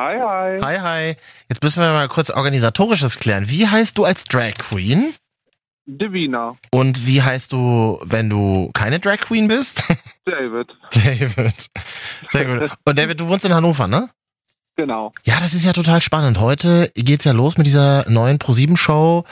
Hi, 0.00 0.16
hi. 0.16 0.60
Hi, 0.62 0.78
hi. 0.78 1.16
Jetzt 1.48 1.60
müssen 1.60 1.82
wir 1.82 1.90
mal 1.90 2.06
kurz 2.06 2.30
organisatorisches 2.30 3.18
klären. 3.18 3.50
Wie 3.50 3.66
heißt 3.66 3.98
du 3.98 4.04
als 4.04 4.22
Drag 4.22 4.54
Queen? 4.54 5.12
Divina. 5.86 6.56
Und 6.70 7.04
wie 7.04 7.20
heißt 7.20 7.52
du, 7.52 7.98
wenn 8.04 8.30
du 8.30 8.70
keine 8.74 9.00
Drag 9.00 9.18
Queen 9.18 9.48
bist? 9.48 9.82
David. 10.24 10.68
David. 10.92 11.70
Sehr 12.28 12.44
gut. 12.44 12.70
Und 12.84 12.96
David, 12.96 13.18
du 13.18 13.26
wohnst 13.26 13.44
in 13.44 13.52
Hannover, 13.52 13.88
ne? 13.88 14.08
Genau. 14.78 15.12
Ja, 15.24 15.40
das 15.40 15.54
ist 15.54 15.64
ja 15.64 15.72
total 15.72 16.00
spannend. 16.00 16.38
Heute 16.38 16.92
geht's 16.94 17.24
ja 17.24 17.32
los 17.32 17.58
mit 17.58 17.66
dieser 17.66 18.08
neuen 18.08 18.38
Pro7-Show 18.38 19.24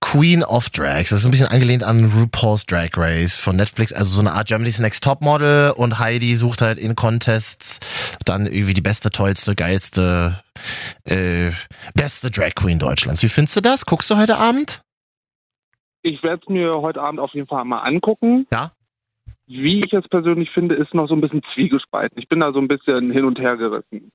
Queen 0.00 0.42
of 0.42 0.70
Drags. 0.70 1.10
Das 1.10 1.20
ist 1.20 1.26
ein 1.26 1.30
bisschen 1.30 1.46
angelehnt 1.46 1.84
an 1.84 2.06
RuPaul's 2.06 2.64
Drag 2.64 2.88
Race 2.96 3.38
von 3.38 3.54
Netflix. 3.54 3.92
Also 3.92 4.14
so 4.14 4.20
eine 4.22 4.32
Art 4.32 4.48
Germany's 4.48 4.78
Next 4.78 5.04
Top 5.04 5.20
Model 5.20 5.72
und 5.76 5.98
Heidi 5.98 6.34
sucht 6.34 6.62
halt 6.62 6.78
in 6.78 6.96
Contests 6.96 7.80
dann 8.24 8.46
irgendwie 8.46 8.72
die 8.72 8.80
beste, 8.80 9.10
tollste, 9.10 9.54
geilste, 9.54 10.42
äh, 11.04 11.50
beste 11.94 12.30
Drag 12.30 12.54
Queen 12.54 12.78
Deutschlands. 12.78 13.22
Wie 13.22 13.28
findest 13.28 13.58
du 13.58 13.60
das? 13.60 13.84
Guckst 13.84 14.10
du 14.10 14.16
heute 14.16 14.38
Abend? 14.38 14.80
Ich 16.00 16.22
werde 16.22 16.40
es 16.42 16.48
mir 16.48 16.80
heute 16.80 17.02
Abend 17.02 17.20
auf 17.20 17.34
jeden 17.34 17.46
Fall 17.46 17.66
mal 17.66 17.80
angucken. 17.80 18.46
Ja. 18.50 18.72
Wie 19.46 19.84
ich 19.84 19.92
es 19.92 20.08
persönlich 20.08 20.48
finde, 20.52 20.76
ist 20.76 20.94
noch 20.94 21.08
so 21.08 21.14
ein 21.14 21.20
bisschen 21.20 21.42
zwiegespalten. 21.52 22.18
Ich 22.18 22.28
bin 22.30 22.40
da 22.40 22.54
so 22.54 22.58
ein 22.58 22.68
bisschen 22.68 23.10
hin 23.10 23.26
und 23.26 23.38
her 23.38 23.58
gerissen. 23.58 24.10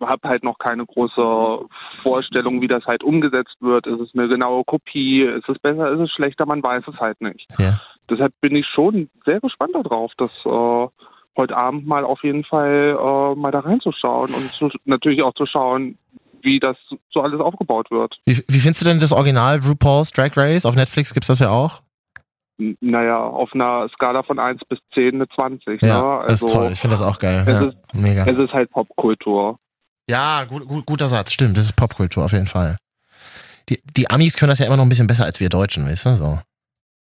Habe 0.00 0.28
halt 0.28 0.42
noch 0.44 0.58
keine 0.58 0.86
große 0.86 1.64
Vorstellung, 2.02 2.60
wie 2.60 2.68
das 2.68 2.84
halt 2.86 3.02
umgesetzt 3.04 3.56
wird. 3.60 3.86
Ist 3.86 4.00
es 4.00 4.10
eine 4.14 4.28
genaue 4.28 4.64
Kopie? 4.64 5.22
Ist 5.22 5.48
es 5.48 5.58
besser? 5.58 5.92
Ist 5.92 6.00
es 6.00 6.10
schlechter? 6.12 6.46
Man 6.46 6.62
weiß 6.62 6.84
es 6.88 6.98
halt 6.98 7.20
nicht. 7.20 7.46
Ja. 7.58 7.78
Deshalb 8.08 8.32
bin 8.40 8.56
ich 8.56 8.66
schon 8.66 9.08
sehr 9.24 9.40
gespannt 9.40 9.74
darauf, 9.74 10.12
das 10.16 10.44
äh, 10.46 10.86
heute 11.36 11.56
Abend 11.56 11.86
mal 11.86 12.04
auf 12.04 12.22
jeden 12.24 12.44
Fall 12.44 12.96
äh, 12.98 13.34
mal 13.38 13.50
da 13.52 13.60
reinzuschauen 13.60 14.34
und 14.34 14.50
zu, 14.52 14.68
natürlich 14.84 15.22
auch 15.22 15.34
zu 15.34 15.46
schauen, 15.46 15.96
wie 16.42 16.58
das 16.58 16.76
so 17.10 17.20
alles 17.20 17.40
aufgebaut 17.40 17.90
wird. 17.90 18.18
Wie, 18.24 18.42
wie 18.48 18.60
findest 18.60 18.80
du 18.80 18.86
denn 18.86 18.98
das 18.98 19.12
Original 19.12 19.60
RuPaul's 19.60 20.10
Drag 20.10 20.36
Race? 20.36 20.64
Auf 20.66 20.74
Netflix 20.74 21.12
gibt's 21.14 21.28
das 21.28 21.38
ja 21.38 21.50
auch. 21.50 21.82
N- 22.58 22.76
Naja, 22.80 23.22
auf 23.22 23.52
einer 23.54 23.88
Skala 23.90 24.22
von 24.22 24.38
1 24.38 24.62
bis 24.68 24.78
10 24.94 25.14
eine 25.16 25.28
20. 25.28 25.80
Ja, 25.82 26.18
ne? 26.20 26.24
das 26.28 26.42
ist 26.42 26.42
Also, 26.44 26.58
toll. 26.58 26.70
Ich 26.72 26.80
finde 26.80 26.94
das 26.94 27.02
auch 27.02 27.18
geil. 27.18 27.44
es 27.46 27.52
Ja, 27.52 27.66
ist- 27.68 27.76
mega. 27.94 28.24
Es 28.26 28.38
ist 28.38 28.52
halt 28.52 28.70
Popkultur. 28.70 29.58
Ja, 30.10 30.42
gut, 30.42 30.66
gut, 30.66 30.86
guter 30.86 31.06
Satz. 31.06 31.32
Stimmt, 31.32 31.56
das 31.56 31.66
ist 31.66 31.76
Popkultur 31.76 32.24
auf 32.24 32.32
jeden 32.32 32.48
Fall. 32.48 32.76
Die, 33.68 33.80
die 33.96 34.10
Amis 34.10 34.36
können 34.36 34.50
das 34.50 34.58
ja 34.58 34.66
immer 34.66 34.76
noch 34.76 34.84
ein 34.84 34.88
bisschen 34.88 35.06
besser 35.06 35.24
als 35.24 35.38
wir 35.38 35.48
Deutschen, 35.48 35.86
weißt 35.86 36.06
du? 36.06 36.16
So. 36.16 36.40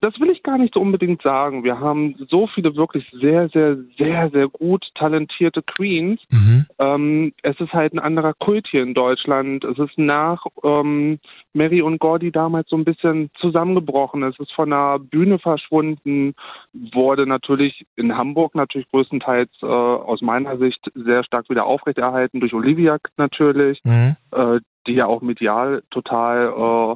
Das 0.01 0.13
will 0.19 0.29
ich 0.29 0.40
gar 0.51 0.57
nicht 0.57 0.73
so 0.73 0.81
unbedingt 0.81 1.21
sagen. 1.21 1.63
Wir 1.63 1.79
haben 1.79 2.15
so 2.29 2.45
viele 2.45 2.75
wirklich 2.75 3.09
sehr, 3.13 3.47
sehr, 3.49 3.77
sehr, 3.97 4.29
sehr 4.31 4.49
gut 4.49 4.85
talentierte 4.95 5.61
Queens. 5.61 6.19
Mhm. 6.29 6.65
Ähm, 6.77 7.33
es 7.41 7.57
ist 7.61 7.71
halt 7.71 7.93
ein 7.93 7.99
anderer 7.99 8.33
Kult 8.33 8.67
hier 8.69 8.83
in 8.83 8.93
Deutschland. 8.93 9.63
Es 9.63 9.79
ist 9.79 9.97
nach 9.97 10.45
ähm, 10.61 11.19
Mary 11.53 11.81
und 11.81 11.99
Gordy 11.99 12.33
damals 12.33 12.67
so 12.69 12.75
ein 12.75 12.83
bisschen 12.83 13.29
zusammengebrochen. 13.39 14.23
Es 14.23 14.37
ist 14.39 14.51
von 14.51 14.71
der 14.71 14.99
Bühne 14.99 15.39
verschwunden, 15.39 16.33
wurde 16.73 17.25
natürlich 17.25 17.85
in 17.95 18.17
Hamburg 18.17 18.53
natürlich 18.53 18.89
größtenteils 18.91 19.51
äh, 19.61 19.65
aus 19.65 20.21
meiner 20.21 20.57
Sicht 20.57 20.85
sehr 20.95 21.23
stark 21.23 21.49
wieder 21.49 21.65
aufrechterhalten 21.65 22.41
durch 22.41 22.53
Olivia 22.53 22.97
natürlich, 23.15 23.79
Mhm. 23.85 24.17
äh, 24.31 24.59
die 24.85 24.95
ja 24.95 25.05
auch 25.05 25.21
medial 25.21 25.83
total 25.91 26.47
äh, 26.47 26.95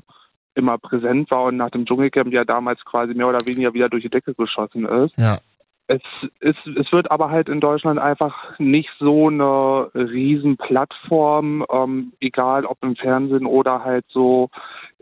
immer 0.55 0.77
präsent 0.77 1.29
war 1.31 1.43
und 1.43 1.57
nach 1.57 1.69
dem 1.69 1.85
Dschungelcamp 1.85 2.33
ja 2.33 2.43
damals 2.43 2.83
quasi 2.85 3.13
mehr 3.13 3.27
oder 3.27 3.45
weniger 3.45 3.73
wieder 3.73 3.89
durch 3.89 4.03
die 4.03 4.09
Decke 4.09 4.33
geschossen 4.33 4.85
ist. 4.85 5.13
Ja. 5.17 5.39
Es, 5.87 6.01
es, 6.39 6.55
es 6.65 6.91
wird 6.91 7.11
aber 7.11 7.29
halt 7.29 7.47
in 7.47 7.59
Deutschland 7.59 7.99
einfach 7.99 8.57
nicht 8.57 8.89
so 8.97 9.27
eine 9.27 9.91
riesen 9.93 10.57
Plattform, 10.57 11.63
ähm, 11.71 12.13
egal 12.19 12.65
ob 12.65 12.79
im 12.81 12.95
Fernsehen 12.95 13.45
oder 13.45 13.83
halt 13.83 14.05
so 14.09 14.49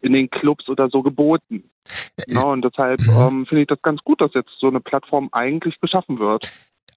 in 0.02 0.12
den 0.12 0.30
Clubs 0.30 0.68
oder 0.68 0.90
so 0.90 1.02
geboten. 1.02 1.70
Ne? 2.28 2.46
Und 2.46 2.66
deshalb 2.66 3.00
Mhm. 3.00 3.18
ähm, 3.18 3.46
finde 3.46 3.62
ich 3.62 3.68
das 3.68 3.82
ganz 3.82 4.02
gut, 4.04 4.20
dass 4.20 4.34
jetzt 4.34 4.52
so 4.60 4.68
eine 4.68 4.82
Plattform 4.82 5.30
eigentlich 5.32 5.80
geschaffen 5.80 6.20
wird. 6.20 6.52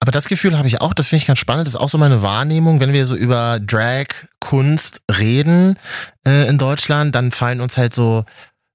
Aber 0.06 0.12
das 0.12 0.28
Gefühl 0.28 0.56
habe 0.56 0.69
ich 0.69 0.81
auch, 0.81 0.94
das 0.94 1.09
finde 1.09 1.22
ich 1.22 1.27
ganz 1.27 1.41
spannend, 1.41 1.67
das 1.67 1.75
ist 1.75 1.81
auch 1.81 1.89
so 1.89 1.99
meine 1.99 2.22
Wahrnehmung, 2.22 2.78
wenn 2.78 2.93
wir 2.93 3.06
so 3.06 3.17
über 3.17 3.59
Drag-Kunst 3.59 5.03
reden 5.11 5.81
äh, 6.25 6.49
in 6.49 6.59
Deutschland, 6.59 7.12
dann 7.17 7.33
fallen 7.33 7.61
uns 7.61 7.77
halt 7.77 7.93
so 7.93 8.25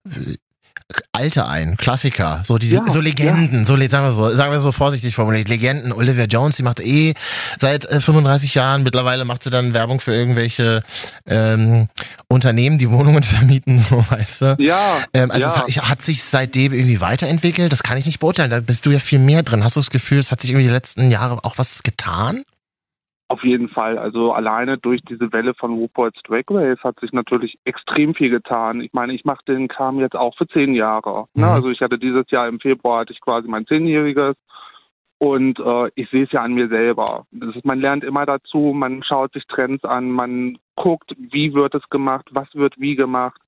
äh, 0.10 0.36
Alte 1.14 1.48
ein, 1.48 1.78
Klassiker, 1.78 2.42
so 2.44 2.58
die 2.58 2.70
Ja, 2.70 2.84
so 2.88 3.00
Legenden, 3.00 3.66
so 3.66 3.76
le- 3.76 3.90
sagen 3.90 4.06
wir 4.06 4.12
so, 4.12 4.34
sagen 4.36 4.52
wir 4.52 4.60
so 4.60 4.72
vorsichtig 4.72 5.14
formuliert, 5.16 5.50
Legenden. 5.50 5.92
Olivia 5.94 6.26
Jones, 6.26 6.56
die 6.58 6.64
macht 6.64 6.80
eh 6.80 7.14
seit 7.60 7.86
äh, 7.86 8.02
35 8.02 8.56
Jahren, 8.56 8.84
mittlerweile 8.84 9.26
macht 9.26 9.44
sie 9.44 9.50
dann 9.50 9.74
Werbung 9.74 10.00
für 10.00 10.14
irgendwelche 10.14 10.82
ähm, 11.28 11.88
Unternehmen, 12.28 12.78
die 12.78 12.90
Wohnungen 12.92 13.24
vermieten, 13.24 13.78
so 13.78 14.04
weißt 14.10 14.42
du. 14.42 14.56
Ja, 14.60 14.98
Ähm, 15.14 15.32
also 15.32 15.42
ja. 15.48 15.66
es 15.68 15.78
hat, 15.78 15.90
hat 15.90 16.02
sich 16.02 16.24
seitdem 16.24 16.74
irgendwie 16.74 17.02
weiterentwickelt? 17.02 17.72
Das 17.72 17.84
kann 17.84 17.98
ich 17.98 18.06
nicht 18.06 18.20
beurteilen. 18.20 18.50
Da 18.50 18.60
bist 18.60 18.86
du 18.86 18.92
ja 18.92 19.00
viel 19.00 19.20
mehr 19.20 19.44
drin. 19.44 19.64
Hast 19.64 19.76
du 19.76 19.80
das 19.80 19.90
Gefühl, 19.90 20.20
es 20.20 20.32
hat 20.32 20.42
sich 20.42 20.50
irgendwie 20.52 20.68
die 20.68 20.74
letzten 20.74 21.12
Jahre 21.12 21.44
auch 21.44 21.58
was 21.58 21.84
getan? 21.84 22.44
Auf 23.32 23.46
jeden 23.46 23.70
Fall. 23.70 23.98
Also 23.98 24.34
alleine 24.34 24.78
durch 24.78 25.00
diese 25.08 25.32
Welle 25.32 25.54
von 25.54 25.72
RuPaul's 25.72 26.20
Drag 26.28 26.44
Race 26.50 26.84
hat 26.84 27.00
sich 27.00 27.14
natürlich 27.14 27.58
extrem 27.64 28.14
viel 28.14 28.30
getan. 28.30 28.82
Ich 28.82 28.92
meine, 28.92 29.14
ich 29.14 29.24
mache 29.24 29.46
den 29.48 29.70
Kram 29.70 30.02
jetzt 30.02 30.18
auch 30.18 30.36
für 30.36 30.48
zehn 30.48 30.74
Jahre. 30.74 31.28
Ne? 31.34 31.46
Mhm. 31.46 31.52
Also 31.52 31.70
ich 31.70 31.80
hatte 31.80 31.98
dieses 31.98 32.30
Jahr 32.30 32.50
im 32.50 32.60
Februar 32.60 33.00
hatte 33.00 33.14
ich 33.14 33.22
quasi 33.22 33.48
mein 33.48 33.66
zehnjähriges 33.66 34.36
und 35.24 35.60
äh, 35.60 35.92
ich 35.94 36.10
sehe 36.10 36.24
es 36.24 36.32
ja 36.32 36.42
an 36.42 36.54
mir 36.54 36.68
selber. 36.68 37.28
Ist, 37.32 37.64
man 37.64 37.80
lernt 37.80 38.04
immer 38.04 38.26
dazu, 38.26 38.74
man 38.74 39.04
schaut 39.04 39.32
sich 39.34 39.46
Trends 39.46 39.84
an, 39.84 40.10
man 40.10 40.58
guckt, 40.76 41.14
wie 41.16 41.54
wird 41.54 41.76
es 41.76 41.88
gemacht, 41.92 42.28
was 42.32 42.48
wird 42.56 42.74
wie 42.80 42.96
gemacht 42.96 43.40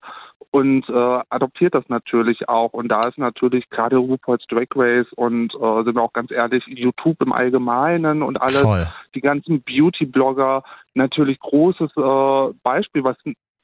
und 0.52 0.88
äh, 0.88 1.20
adoptiert 1.30 1.74
das 1.74 1.90
natürlich 1.90 2.48
auch. 2.48 2.74
Und 2.74 2.90
da 2.90 3.08
ist 3.08 3.18
natürlich 3.18 3.68
gerade 3.72 3.98
RuPaul's 3.98 4.46
Drag 4.50 4.68
Race 4.76 5.12
und 5.16 5.52
äh, 5.56 5.84
sind 5.84 5.96
wir 5.96 6.04
auch 6.04 6.14
ganz 6.14 6.30
ehrlich, 6.30 6.64
YouTube 6.68 7.20
im 7.24 7.34
Allgemeinen 7.34 8.22
und 8.22 8.40
alles 8.40 8.62
Voll. 8.62 8.88
die 9.16 9.22
ganzen 9.22 9.64
Beauty-Blogger 9.64 10.62
natürlich 10.94 11.40
großes 11.40 11.90
äh, 11.98 12.54
Beispiel, 12.62 13.04
was 13.04 13.18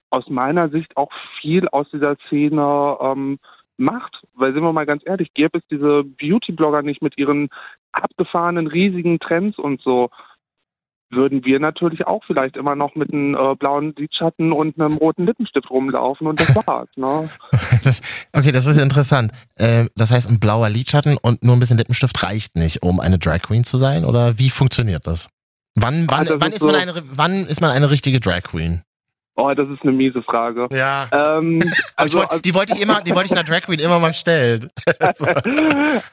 aus 0.09 0.27
meiner 0.29 0.69
Sicht 0.69 0.97
auch 0.97 1.11
viel 1.39 1.67
aus 1.67 1.85
dieser 1.91 2.15
Szene 2.25 2.97
ähm, 3.01 3.37
macht. 3.77 4.23
Weil 4.33 4.53
sind 4.53 4.63
wir 4.63 4.73
mal 4.73 4.87
ganz 4.87 5.03
ehrlich, 5.05 5.33
gäbe 5.33 5.59
es 5.59 5.67
diese 5.69 6.03
Beauty-Blogger 6.03 6.81
nicht 6.81 7.03
mit 7.03 7.19
ihren 7.19 7.49
abgefahrenen 7.91 8.67
riesigen 8.67 9.19
Trends 9.19 9.57
und 9.57 9.81
so, 9.81 10.09
würden 11.11 11.43
wir 11.43 11.59
natürlich 11.59 12.05
auch 12.05 12.23
vielleicht 12.25 12.55
immer 12.55 12.75
noch 12.75 12.93
mit 12.93 13.11
einem 13.11 13.33
äh, 13.33 13.55
blauen 13.55 13.95
Lidschatten 13.97 14.51
und 14.51 14.79
einem 14.79 14.97
roten 14.97 15.25
Lippenstift 15.25 15.69
rumlaufen 15.71 16.27
und 16.27 16.39
das 16.39 16.55
war's. 16.67 16.89
Ne? 16.95 17.29
Das, 17.83 18.01
okay, 18.33 18.51
das 18.51 18.65
ist 18.65 18.77
interessant. 18.77 19.31
Ähm, 19.57 19.89
das 19.95 20.11
heißt, 20.11 20.29
ein 20.29 20.39
blauer 20.39 20.69
Lidschatten 20.69 21.17
und 21.17 21.43
nur 21.43 21.55
ein 21.55 21.59
bisschen 21.59 21.77
Lippenstift 21.77 22.21
reicht 22.23 22.55
nicht, 22.57 22.83
um 22.83 22.99
eine 22.99 23.17
Drag 23.17 23.39
Queen 23.41 23.63
zu 23.63 23.77
sein? 23.77 24.03
Oder 24.05 24.37
wie 24.37 24.49
funktioniert 24.49 25.07
das? 25.07 25.29
Wann, 25.75 26.05
wann, 26.09 26.25
das 26.25 26.41
wann, 26.41 26.51
ist 26.51 26.57
ist 26.57 26.63
man 26.65 26.75
so- 26.75 26.81
eine, 26.81 27.03
wann 27.11 27.45
ist 27.45 27.61
man 27.61 27.71
eine 27.71 27.89
richtige 27.89 28.19
Drag 28.19 28.41
Queen? 28.43 28.83
Oh, 29.39 29.53
das 29.53 29.69
ist 29.69 29.83
eine 29.83 29.93
miese 29.93 30.21
Frage. 30.21 30.67
Ja. 30.71 31.07
Ähm, 31.13 31.59
also, 31.95 32.19
wollt, 32.19 32.43
die 32.43 32.53
wollte 32.53 32.73
ich 32.73 32.81
immer, 32.81 32.99
die 32.99 33.15
wollte 33.15 33.27
ich 33.27 33.31
einer 33.31 33.45
Drag 33.45 33.61
Queen 33.61 33.79
immer 33.79 33.97
mal 33.97 34.13
stellen. 34.13 34.69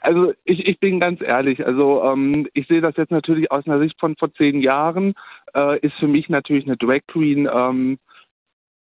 also 0.01 0.33
ich, 0.45 0.65
ich 0.65 0.79
bin 0.79 1.01
ganz 1.01 1.21
ehrlich, 1.21 1.67
also 1.67 2.05
ähm, 2.05 2.47
ich 2.55 2.69
sehe 2.69 2.81
das 2.81 2.97
jetzt 2.97 3.11
natürlich 3.11 3.51
aus 3.51 3.67
einer 3.67 3.81
Sicht 3.81 3.99
von 3.99 4.15
vor 4.15 4.33
zehn 4.35 4.61
Jahren, 4.61 5.15
äh, 5.55 5.77
ist 5.81 5.97
für 5.99 6.07
mich 6.07 6.29
natürlich 6.29 6.67
eine 6.67 6.77
Drag 6.77 7.01
Queen, 7.09 7.49
ähm, 7.53 7.99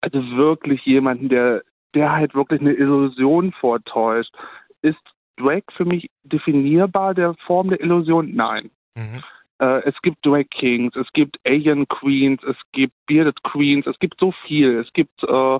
also 0.00 0.20
wirklich 0.36 0.80
jemanden, 0.84 1.28
der, 1.28 1.62
der 1.94 2.12
halt 2.12 2.36
wirklich 2.36 2.60
eine 2.60 2.74
Illusion 2.74 3.52
vortäuscht. 3.52 4.32
Ist 4.80 5.02
Drag 5.38 5.62
für 5.76 5.84
mich 5.84 6.08
definierbar, 6.22 7.14
der 7.14 7.34
Form 7.46 7.70
der 7.70 7.80
Illusion? 7.80 8.32
Nein. 8.32 8.70
Mhm. 8.94 9.24
Äh, 9.58 9.88
es 9.88 9.94
gibt 10.02 10.24
Drag 10.24 10.44
Kings, 10.50 10.94
es 10.96 11.06
gibt 11.12 11.36
Alien 11.48 11.86
Queens, 11.88 12.42
es 12.44 12.56
gibt 12.72 12.94
Bearded 13.06 13.42
Queens, 13.42 13.86
es 13.86 13.98
gibt 13.98 14.18
so 14.20 14.32
viel. 14.46 14.78
Es 14.80 14.92
gibt 14.92 15.22
äh, 15.22 15.58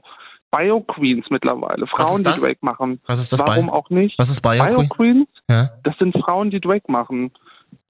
Bio 0.50 0.80
Queens 0.80 1.26
mittlerweile, 1.30 1.86
Frauen, 1.86 2.18
die 2.24 2.30
Drag 2.30 2.56
machen. 2.60 3.00
Was 3.06 3.18
ist 3.18 3.32
das 3.32 3.40
Warum 3.46 3.66
bei? 3.66 3.72
auch 3.72 3.90
nicht? 3.90 4.18
Was 4.18 4.28
ist 4.30 4.40
Bio 4.42 4.64
Bio 4.64 4.76
Queen? 4.76 4.88
Queens, 4.88 5.28
Ja. 5.50 5.68
das 5.82 5.96
sind 5.98 6.16
Frauen, 6.18 6.50
die 6.50 6.60
Drag 6.60 6.80
machen. 6.88 7.32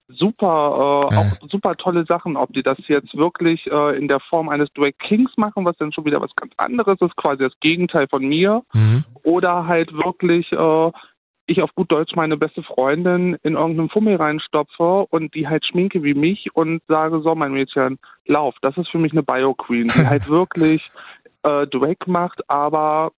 Super, 0.08 1.08
äh, 1.11 1.14
Ja. 1.14 1.20
auch 1.20 1.49
super 1.50 1.75
tolle 1.75 2.05
Sachen. 2.06 2.37
Ob 2.37 2.52
die 2.52 2.62
das 2.62 2.79
jetzt 2.87 3.17
wirklich 3.17 3.67
äh, 3.67 3.99
in 3.99 4.06
der 4.06 4.20
Form 4.20 4.49
eines 4.49 4.73
Drag 4.73 4.93
Kings 5.00 5.32
machen, 5.37 5.64
was 5.64 5.76
dann 5.79 5.93
schon 5.93 6.05
wieder 6.05 6.20
was 6.20 6.35
ganz 6.37 6.52
anderes 6.56 7.00
ist, 7.00 7.17
quasi 7.17 7.43
das 7.43 7.52
Gegenteil 7.61 8.06
von 8.09 8.25
mir, 8.25 8.62
Mhm. 8.73 9.05
oder 9.25 9.67
halt 9.67 9.93
wirklich 9.93 10.50
äh, 10.52 10.93
ich 11.46 11.62
auf 11.62 11.75
gut 11.75 11.90
Deutsch 11.93 12.14
meine 12.16 12.37
beste 12.37 12.62
Freundin 12.62 13.34
in 13.43 13.54
irgendeinem 13.54 13.88
Fummel 13.88 14.16
reinstopfe 14.16 15.06
und 15.10 15.34
die 15.34 15.48
halt 15.48 15.64
schminke 15.64 16.02
wie 16.02 16.14
mich 16.14 16.54
und 16.54 16.82
sage, 16.88 17.20
so 17.22 17.34
mein 17.34 17.52
Mädchen, 17.52 17.98
lauf. 18.26 18.54
Das 18.62 18.76
ist 18.76 18.88
für 18.90 18.98
mich 18.98 19.12
eine 19.12 19.22
Bio-Queen, 19.22 19.88
die 19.88 20.06
halt 20.06 20.28
wirklich 20.28 20.82
äh, 21.43 21.66
Drag 21.66 21.96
macht, 22.06 22.48
aber 22.50 23.12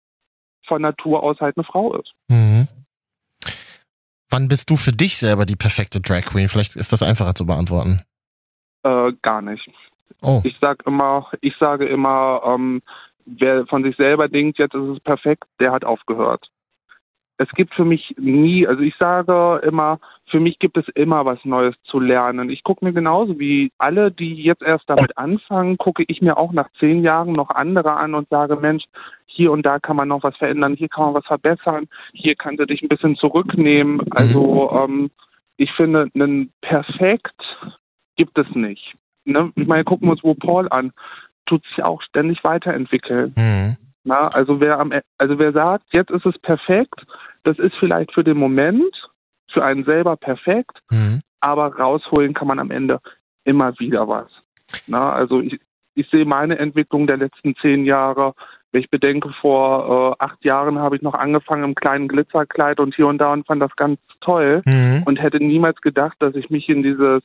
von 0.67 0.83
Natur 0.83 1.23
aus 1.23 1.41
halt 1.41 1.57
eine 1.57 1.65
Frau 1.65 1.95
ist. 1.97 2.13
Mhm. 2.29 2.69
Wann 4.31 4.49
bist 4.49 4.69
du 4.69 4.77
für 4.77 4.93
dich 4.93 5.17
selber 5.17 5.47
die 5.47 5.57
perfekte 5.57 6.01
Drag 6.01 6.23
Queen? 6.27 6.49
Vielleicht 6.49 6.77
ist 6.77 6.93
das 6.93 7.03
einfacher 7.03 7.35
zu 7.35 7.47
beantworten. 7.47 8.03
Äh, 8.83 9.13
gar 9.23 9.41
nicht. 9.41 9.67
Oh. 10.21 10.43
Ich 10.45 10.57
sag 10.61 10.87
immer, 10.87 11.31
ich 11.41 11.55
sage 11.59 11.87
immer, 11.87 12.43
ähm, 12.45 12.83
wer 13.25 13.67
von 13.67 13.83
sich 13.85 13.97
selber 13.97 14.29
denkt, 14.29 14.59
jetzt 14.59 14.75
ist 14.75 14.97
es 14.97 15.01
perfekt, 15.01 15.45
der 15.61 15.73
hat 15.73 15.85
aufgehört. 15.85 16.51
Es 17.39 17.49
gibt 17.51 17.73
für 17.75 17.85
mich 17.85 18.15
nie, 18.19 18.67
also 18.67 18.83
ich 18.83 18.95
sage 18.99 19.61
immer, 19.65 20.01
für 20.27 20.41
mich 20.41 20.59
gibt 20.59 20.77
es 20.77 20.89
immer 20.95 21.25
was 21.25 21.39
Neues 21.45 21.75
zu 21.85 22.01
lernen. 22.01 22.51
Ich 22.51 22.65
gucke 22.65 22.85
mir 22.85 22.93
genauso 22.93 23.39
wie 23.39 23.71
alle, 23.79 24.11
die 24.11 24.35
jetzt 24.43 24.63
erst 24.63 24.91
damit 24.91 25.17
anfangen, 25.17 25.79
gucke 25.79 26.05
ich 26.09 26.21
mir 26.21 26.37
auch 26.37 26.53
nach 26.53 26.69
zehn 26.81 27.03
Jahren 27.03 27.33
noch 27.33 27.51
andere 27.51 27.97
an 27.97 28.15
und 28.15 28.29
sage, 28.29 28.57
Mensch, 28.57 28.85
hier 29.27 29.53
und 29.53 29.65
da 29.65 29.79
kann 29.79 29.97
man 29.97 30.09
noch 30.09 30.25
was 30.25 30.37
verändern, 30.37 30.75
hier 30.75 30.89
kann 30.89 31.05
man 31.05 31.15
was 31.15 31.27
verbessern, 31.27 31.87
hier 32.13 32.35
kannst 32.35 32.61
du 32.61 32.67
dich 32.67 32.83
ein 32.83 32.89
bisschen 32.89 33.17
zurücknehmen. 33.17 34.01
Also 34.11 34.71
mhm. 34.73 34.79
ähm, 34.79 35.11
ich 35.57 35.71
finde, 35.73 36.09
einen 36.15 36.53
Perfekt 36.61 37.41
gibt 38.17 38.37
es 38.37 38.47
nicht. 38.55 38.97
Ne? 39.25 39.53
Ich 39.55 39.67
meine, 39.67 39.85
gucken 39.85 40.09
wir 40.09 40.13
uns 40.13 40.25
wo 40.25 40.35
Paul 40.35 40.69
an, 40.71 40.93
tut 41.47 41.65
sich 41.67 41.85
auch 41.85 42.03
ständig 42.03 42.43
weiterentwickeln. 42.43 43.33
Mhm. 43.37 43.77
Na, 44.05 44.23
also 44.29 44.61
wer 44.61 44.79
am, 44.79 44.93
e, 44.93 45.01
also 45.19 45.39
wer 45.39 45.53
sagt, 45.53 45.85
jetzt 45.93 46.11
ist 46.11 46.27
es 46.27 46.39
perfekt, 46.39 47.05
das 47.43 47.59
ist 47.59 47.75
vielleicht 47.79 48.13
für 48.13 48.25
den 48.25 48.39
Moment, 48.39 48.95
für 49.53 49.65
einen 49.65 49.85
selber 49.85 50.17
perfekt, 50.17 50.79
mhm. 50.91 51.23
aber 51.41 51.77
rausholen 51.77 52.35
kann 52.35 52.49
man 52.49 52.59
am 52.59 52.71
Ende 52.71 53.01
immer 53.45 53.79
wieder 53.79 54.09
was. 54.09 54.31
Na, 54.87 55.13
also 55.13 55.41
ich, 55.41 55.61
ich 55.95 56.09
sehe 56.11 56.25
meine 56.25 56.59
Entwicklung 56.59 57.07
der 57.07 57.17
letzten 57.17 57.57
zehn 57.57 57.85
Jahre 57.85 58.35
wenn 58.73 58.83
ich 58.83 58.91
bedenke, 58.91 59.31
vor 59.41 60.17
äh, 60.21 60.25
acht 60.25 60.45
Jahren 60.45 60.79
habe 60.79 60.97
ich 60.97 61.03
noch 61.03 61.15
angefangen 61.15 61.65
im 61.65 61.75
kleinen 61.75 62.09
Glitzerkleid 62.09 62.81
und 62.81 62.95
hier 62.95 63.07
und 63.07 63.19
da 63.19 63.33
und 63.33 63.47
fand 63.47 63.63
das 63.63 63.75
ganz 63.77 63.99
toll 64.21 64.63
mhm. 64.67 65.05
und 65.07 65.21
hätte 65.21 65.39
niemals 65.39 65.81
gedacht, 65.81 66.17
dass 66.19 66.35
ich 66.35 66.51
mich 66.51 66.69
in 66.69 66.83
dieses 66.83 67.23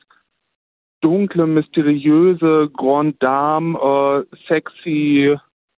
dunkle, 1.02 1.46
mysteriöse, 1.46 2.70
Grand 2.72 3.22
Dame, 3.22 3.78
äh, 3.78 4.36
sexy, 4.48 5.36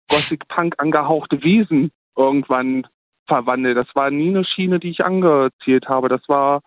Gothic 0.09 0.47
Punk 0.49 0.75
angehauchte 0.79 1.43
Wesen 1.43 1.91
irgendwann 2.17 2.87
verwandle. 3.27 3.75
Das 3.75 3.89
war 3.95 4.11
nie 4.11 4.29
eine 4.29 4.45
Schiene, 4.45 4.79
die 4.79 4.91
ich 4.91 5.05
angezielt 5.05 5.89
habe. 5.89 6.09
Das 6.09 6.23
war, 6.29 6.61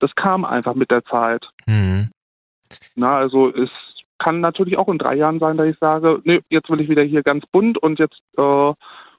das 0.00 0.14
kam 0.14 0.44
einfach 0.44 0.74
mit 0.74 0.90
der 0.90 1.04
Zeit. 1.04 1.48
Mhm. 1.66 2.10
Na, 2.94 3.16
also 3.16 3.48
ist 3.48 3.72
kann 4.18 4.40
natürlich 4.40 4.78
auch 4.78 4.88
in 4.88 4.98
drei 4.98 5.16
Jahren 5.16 5.38
sein, 5.38 5.56
dass 5.56 5.66
ich 5.66 5.76
sage, 5.78 6.20
nee, 6.24 6.40
jetzt 6.48 6.70
will 6.70 6.80
ich 6.80 6.88
wieder 6.88 7.02
hier 7.02 7.22
ganz 7.22 7.44
bunt 7.50 7.78
und 7.78 7.98
jetzt 7.98 8.20
äh, 8.38 8.72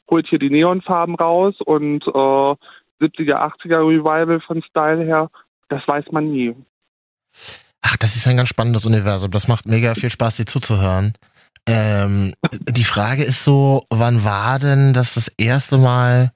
holt 0.09 0.27
hier 0.29 0.39
die 0.39 0.49
Neonfarben 0.49 1.15
raus 1.15 1.55
und 1.63 2.05
äh, 2.07 2.55
70er, 3.01 3.35
80er 3.35 3.87
Revival 3.87 4.39
von 4.41 4.63
Style 4.63 5.03
her, 5.03 5.29
das 5.67 5.85
weiß 5.87 6.05
man 6.11 6.31
nie. 6.31 6.55
Ach, 7.81 7.97
das 7.97 8.15
ist 8.15 8.25
ein 8.27 8.37
ganz 8.37 8.49
spannendes 8.49 8.85
Universum. 8.85 9.31
Das 9.31 9.47
macht 9.47 9.65
mega 9.65 9.93
viel 9.95 10.09
Spaß, 10.09 10.37
dir 10.37 10.45
zuzuhören. 10.45 11.13
Ähm, 11.67 12.33
die 12.69 12.83
Frage 12.83 13.23
ist 13.23 13.43
so, 13.43 13.83
wann 13.89 14.23
war 14.23 14.59
denn 14.59 14.93
das 14.93 15.15
das 15.15 15.27
erste 15.27 15.77
Mal, 15.77 16.31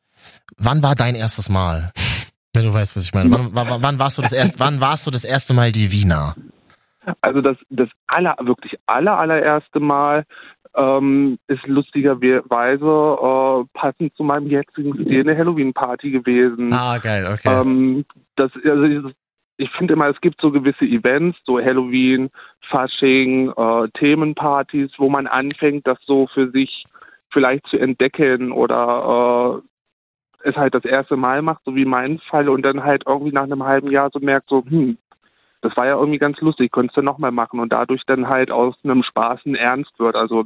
wann 0.58 0.82
war 0.82 0.96
dein 0.96 1.16
erstes 1.16 1.50
Mal? 1.50 1.92
Wenn 2.56 2.66
du 2.66 2.74
weißt, 2.74 2.96
was 2.96 3.04
ich 3.04 3.14
meine. 3.14 3.32
Wann, 3.32 3.50
wann, 3.54 3.84
wann 3.84 4.00
warst 4.00 4.18
du 4.18 4.22
das 4.22 4.34
erste, 4.34 4.60
wann 4.60 4.82
warst 4.82 5.06
du 5.06 5.12
das 5.12 5.24
erste 5.24 5.54
Mal 5.54 5.72
die 5.72 5.92
Wiener? 5.92 6.36
Also 7.22 7.42
das, 7.42 7.58
das 7.70 7.90
aller, 8.08 8.36
wirklich 8.42 8.80
aller, 8.88 9.20
allererste 9.20 9.80
Mal 9.80 10.26
ähm, 10.76 11.38
ist 11.48 11.66
lustigerweise 11.66 12.86
äh, 12.86 13.66
passend 13.74 14.16
zu 14.16 14.24
meinem 14.24 14.48
jetzigen 14.48 14.94
Stil 14.94 15.22
eine 15.22 15.38
Halloween-Party 15.38 16.12
gewesen. 16.12 16.72
Ah, 16.74 16.98
geil, 16.98 17.28
okay. 17.32 17.62
Ähm, 17.62 18.06
das, 18.36 18.52
also 18.64 19.12
ich, 19.60 19.70
finde 19.72 19.94
immer, 19.94 20.08
es 20.08 20.22
gibt 20.22 20.40
so 20.42 20.52
gewisse 20.52 20.86
Events, 20.86 21.38
so 21.44 21.60
Halloween, 21.60 22.30
Fasching, 22.70 23.52
äh, 23.52 23.90
Themenpartys, 23.94 24.92
wo 24.98 25.10
man 25.10 25.28
anfängt, 25.28 25.86
das 25.86 25.98
so 26.06 26.28
für 26.34 26.50
sich 26.52 26.86
vielleicht 27.32 27.68
zu 27.68 27.78
entdecken 27.78 28.54
oder 28.54 29.62
äh, 30.44 30.50
es 30.50 30.56
halt 30.56 30.74
das 30.74 30.86
erste 30.86 31.18
Mal 31.18 31.42
macht, 31.42 31.62
so 31.66 31.76
wie 31.76 31.86
mein 31.86 32.20
Fall, 32.20 32.48
und 32.48 32.66
dann 32.66 32.86
halt 32.86 33.04
irgendwie 33.06 33.34
nach 33.34 33.44
einem 33.44 33.64
halben 33.64 33.92
Jahr 33.92 34.10
so 34.14 34.20
merkt, 34.20 34.48
so, 34.50 34.64
hm, 34.66 34.98
das 35.62 35.76
war 35.76 35.86
ja 35.86 35.98
irgendwie 35.98 36.20
ganz 36.20 36.40
lustig, 36.40 36.72
konntest 36.72 36.96
du 36.96 37.02
nochmal 37.02 37.32
machen 37.32 37.60
und 37.60 37.74
dadurch 37.74 38.04
dann 38.08 38.30
halt 38.30 38.52
aus 38.52 38.76
einem 38.86 39.04
Spaß 39.04 39.42
ein 39.46 39.56
Ernst 39.56 39.92
wird, 40.00 40.16
also 40.16 40.46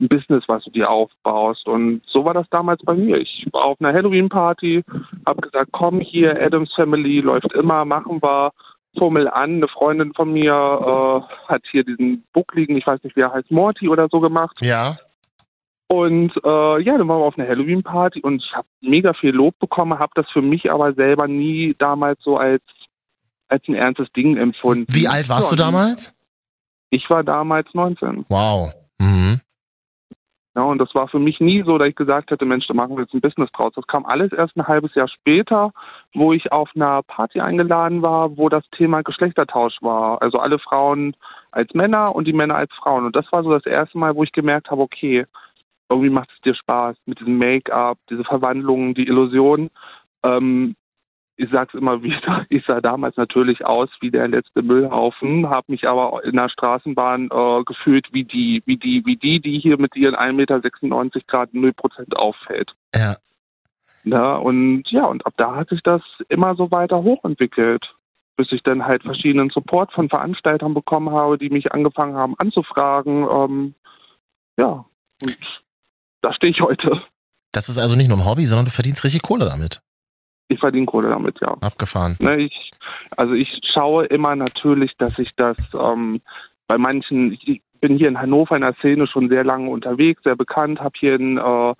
ein 0.00 0.08
Business, 0.08 0.44
was 0.46 0.64
du 0.64 0.70
dir 0.70 0.90
aufbaust. 0.90 1.66
Und 1.66 2.02
so 2.06 2.24
war 2.24 2.34
das 2.34 2.46
damals 2.50 2.82
bei 2.84 2.94
mir. 2.94 3.16
Ich 3.18 3.46
war 3.52 3.64
auf 3.64 3.80
einer 3.80 3.92
Halloween-Party, 3.92 4.82
habe 5.26 5.40
gesagt, 5.40 5.70
komm 5.72 6.00
hier, 6.00 6.40
Adams 6.40 6.72
Family 6.74 7.20
läuft 7.20 7.52
immer, 7.52 7.84
machen 7.84 8.22
wir. 8.22 8.52
Formel 8.98 9.28
an. 9.28 9.56
Eine 9.56 9.68
Freundin 9.68 10.14
von 10.14 10.32
mir 10.32 10.52
äh, 10.52 11.52
hat 11.52 11.62
hier 11.70 11.84
diesen 11.84 12.24
buckligen, 12.32 12.76
ich 12.76 12.86
weiß 12.86 13.02
nicht, 13.04 13.14
wie 13.14 13.20
er 13.20 13.32
heißt, 13.32 13.50
Morty 13.50 13.90
oder 13.90 14.08
so 14.10 14.20
gemacht. 14.20 14.56
Ja. 14.62 14.96
Und 15.88 16.32
äh, 16.44 16.82
ja, 16.82 16.98
dann 16.98 17.06
waren 17.06 17.20
wir 17.20 17.26
auf 17.26 17.38
einer 17.38 17.48
Halloween-Party 17.48 18.22
und 18.22 18.42
ich 18.42 18.56
habe 18.56 18.66
mega 18.80 19.12
viel 19.12 19.30
Lob 19.30 19.58
bekommen, 19.58 19.98
habe 19.98 20.12
das 20.14 20.26
für 20.32 20.42
mich 20.42 20.70
aber 20.72 20.94
selber 20.94 21.28
nie 21.28 21.74
damals 21.78 22.18
so 22.22 22.36
als 22.36 22.62
als 23.48 23.62
ein 23.68 23.74
ernstes 23.74 24.10
Ding 24.12 24.36
empfunden. 24.36 24.86
Wie 24.88 25.06
alt 25.06 25.28
warst 25.28 25.52
du 25.52 25.56
damals? 25.56 26.12
Ich 26.90 27.08
war 27.08 27.22
damals 27.22 27.68
19. 27.74 28.26
Wow. 28.28 28.72
Mhm. 28.98 29.40
Ja, 30.56 30.62
und 30.62 30.78
das 30.78 30.94
war 30.94 31.06
für 31.06 31.18
mich 31.18 31.38
nie 31.38 31.62
so, 31.66 31.76
dass 31.76 31.88
ich 31.88 31.94
gesagt 31.96 32.30
hätte, 32.30 32.46
Mensch, 32.46 32.66
da 32.66 32.72
machen 32.72 32.96
wir 32.96 33.02
jetzt 33.02 33.12
ein 33.12 33.20
Business 33.20 33.50
draus. 33.52 33.74
Das 33.76 33.86
kam 33.86 34.06
alles 34.06 34.32
erst 34.32 34.56
ein 34.56 34.66
halbes 34.66 34.94
Jahr 34.94 35.06
später, 35.06 35.70
wo 36.14 36.32
ich 36.32 36.50
auf 36.50 36.70
einer 36.74 37.02
Party 37.02 37.40
eingeladen 37.40 38.00
war, 38.00 38.38
wo 38.38 38.48
das 38.48 38.64
Thema 38.70 39.02
Geschlechtertausch 39.02 39.76
war. 39.82 40.22
Also 40.22 40.38
alle 40.38 40.58
Frauen 40.58 41.14
als 41.50 41.74
Männer 41.74 42.16
und 42.16 42.26
die 42.26 42.32
Männer 42.32 42.56
als 42.56 42.72
Frauen. 42.72 43.04
Und 43.04 43.14
das 43.14 43.30
war 43.32 43.42
so 43.42 43.50
das 43.50 43.66
erste 43.66 43.98
Mal, 43.98 44.16
wo 44.16 44.22
ich 44.22 44.32
gemerkt 44.32 44.70
habe, 44.70 44.80
okay, 44.80 45.26
irgendwie 45.90 46.10
macht 46.10 46.30
es 46.34 46.40
dir 46.40 46.54
Spaß 46.54 46.96
mit 47.04 47.20
diesem 47.20 47.36
Make-up, 47.36 47.98
diese 48.08 48.24
Verwandlungen, 48.24 48.94
die 48.94 49.06
Illusion. 49.06 49.68
Ähm, 50.24 50.74
ich 51.36 51.50
sag's 51.52 51.74
immer 51.74 52.02
wieder, 52.02 52.46
ich 52.48 52.64
sah 52.66 52.80
damals 52.80 53.16
natürlich 53.16 53.64
aus 53.64 53.90
wie 54.00 54.10
der 54.10 54.28
letzte 54.28 54.62
Müllhaufen, 54.62 55.48
habe 55.48 55.72
mich 55.72 55.88
aber 55.88 56.24
in 56.24 56.36
der 56.36 56.48
Straßenbahn 56.48 57.28
äh, 57.30 57.64
gefühlt 57.64 58.06
wie 58.12 58.24
die, 58.24 58.62
wie 58.66 58.76
die, 58.76 59.02
wie 59.04 59.16
die, 59.16 59.40
die 59.40 59.58
hier 59.58 59.78
mit 59.78 59.94
ihren 59.96 60.16
1,96 60.16 60.32
Meter 60.32 60.60
Grad 61.26 61.50
0% 61.50 62.14
auffällt. 62.14 62.72
Ja. 62.94 63.16
Ja, 64.04 64.36
und 64.36 64.84
ja, 64.88 65.04
und 65.04 65.26
ab 65.26 65.34
da 65.36 65.56
hat 65.56 65.68
sich 65.68 65.82
das 65.82 66.00
immer 66.28 66.54
so 66.54 66.70
weiter 66.70 67.02
hochentwickelt, 67.02 67.84
bis 68.36 68.52
ich 68.52 68.62
dann 68.62 68.86
halt 68.86 69.02
verschiedenen 69.02 69.50
Support 69.50 69.92
von 69.92 70.08
Veranstaltern 70.08 70.74
bekommen 70.74 71.10
habe, 71.10 71.38
die 71.38 71.50
mich 71.50 71.72
angefangen 71.72 72.14
haben 72.14 72.34
anzufragen. 72.38 73.26
Ähm, 73.28 73.74
ja, 74.60 74.84
und 75.22 75.38
da 76.22 76.32
stehe 76.34 76.52
ich 76.52 76.60
heute. 76.60 77.02
Das 77.50 77.68
ist 77.68 77.78
also 77.78 77.96
nicht 77.96 78.08
nur 78.08 78.18
ein 78.18 78.24
Hobby, 78.24 78.46
sondern 78.46 78.66
du 78.66 78.70
verdienst 78.70 79.02
richtig 79.02 79.22
Kohle 79.22 79.46
damit. 79.46 79.80
Ich 80.48 80.60
verdiene 80.60 80.86
Kohle 80.86 81.08
damit, 81.08 81.38
ja. 81.40 81.56
Abgefahren. 81.60 82.16
Ne, 82.20 82.36
ich, 82.36 82.70
also 83.16 83.34
ich 83.34 83.48
schaue 83.74 84.06
immer 84.06 84.36
natürlich, 84.36 84.92
dass 84.98 85.18
ich 85.18 85.30
das 85.36 85.56
ähm, 85.74 86.20
bei 86.66 86.78
manchen, 86.78 87.32
ich 87.32 87.62
bin 87.80 87.96
hier 87.96 88.08
in 88.08 88.18
Hannover 88.18 88.56
in 88.56 88.62
der 88.62 88.74
Szene 88.74 89.06
schon 89.06 89.28
sehr 89.28 89.44
lange 89.44 89.70
unterwegs, 89.70 90.22
sehr 90.24 90.36
bekannt, 90.36 90.80
habe 90.80 90.94
hier 90.98 91.14
in 91.14 91.38
äh, 91.38 91.74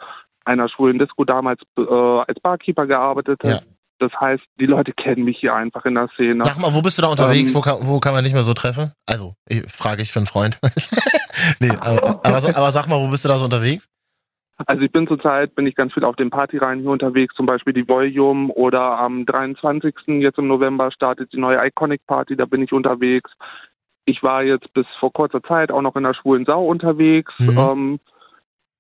einer 0.45 0.69
schwulen 0.69 0.99
Disco 0.99 1.25
damals 1.25 1.61
äh, 1.79 1.83
als 1.83 2.41
Barkeeper 2.41 2.87
gearbeitet. 2.87 3.41
Ja. 3.45 3.61
Das 3.99 4.13
heißt, 4.21 4.43
die 4.61 4.67
Leute 4.67 4.93
kennen 4.93 5.25
mich 5.25 5.39
hier 5.39 5.55
einfach 5.55 5.85
in 5.87 5.95
der 5.95 6.09
Szene. 6.15 6.45
Sag 6.45 6.59
mal, 6.59 6.75
wo 6.75 6.83
bist 6.83 6.99
du 6.99 7.03
da 7.03 7.09
unterwegs? 7.09 7.51
Ähm, 7.51 7.57
wo, 7.57 7.61
kann, 7.63 7.79
wo 7.81 7.99
kann 7.99 8.13
man 8.13 8.23
nicht 8.23 8.35
mehr 8.35 8.43
so 8.43 8.53
treffen? 8.53 8.93
Also, 9.07 9.35
ich, 9.49 9.63
frage 9.73 10.03
ich 10.03 10.13
für 10.13 10.19
einen 10.19 10.27
Freund. 10.27 10.59
nee, 11.61 11.71
aber, 11.71 12.21
aber, 12.23 12.57
aber, 12.57 12.71
sag 12.71 12.89
mal, 12.89 13.01
wo 13.01 13.09
bist 13.09 13.25
du 13.25 13.29
da 13.29 13.39
so 13.39 13.45
unterwegs? 13.45 13.89
Also 14.65 14.83
ich 14.83 14.91
bin 14.91 15.07
zurzeit, 15.07 15.55
bin 15.55 15.67
ich 15.67 15.75
ganz 15.75 15.93
viel 15.93 16.05
auf 16.05 16.17
den 16.17 16.31
Partyreihen 16.31 16.81
hier 16.81 16.91
unterwegs, 16.91 17.35
zum 17.35 17.45
Beispiel 17.45 17.75
die 17.75 17.87
Volume 17.87 18.53
oder 18.55 18.99
am 18.99 19.27
23. 19.27 19.95
jetzt 20.21 20.39
im 20.39 20.49
November 20.49 20.91
startet 20.91 21.33
die 21.33 21.39
neue 21.39 21.59
Iconic 21.67 22.07
Party, 22.07 22.37
da 22.37 22.47
bin 22.47 22.63
ich 22.63 22.73
unterwegs. 22.73 23.31
Ich 24.07 24.23
war 24.23 24.43
jetzt 24.43 24.73
bis 24.73 24.87
vor 24.99 25.13
kurzer 25.13 25.43
Zeit 25.43 25.71
auch 25.71 25.83
noch 25.83 25.97
in 25.97 26.05
der 26.05 26.15
schwulen 26.15 26.47
Sau 26.47 26.65
unterwegs. 26.65 27.33
Mhm. 27.39 27.59
Ähm, 27.59 28.01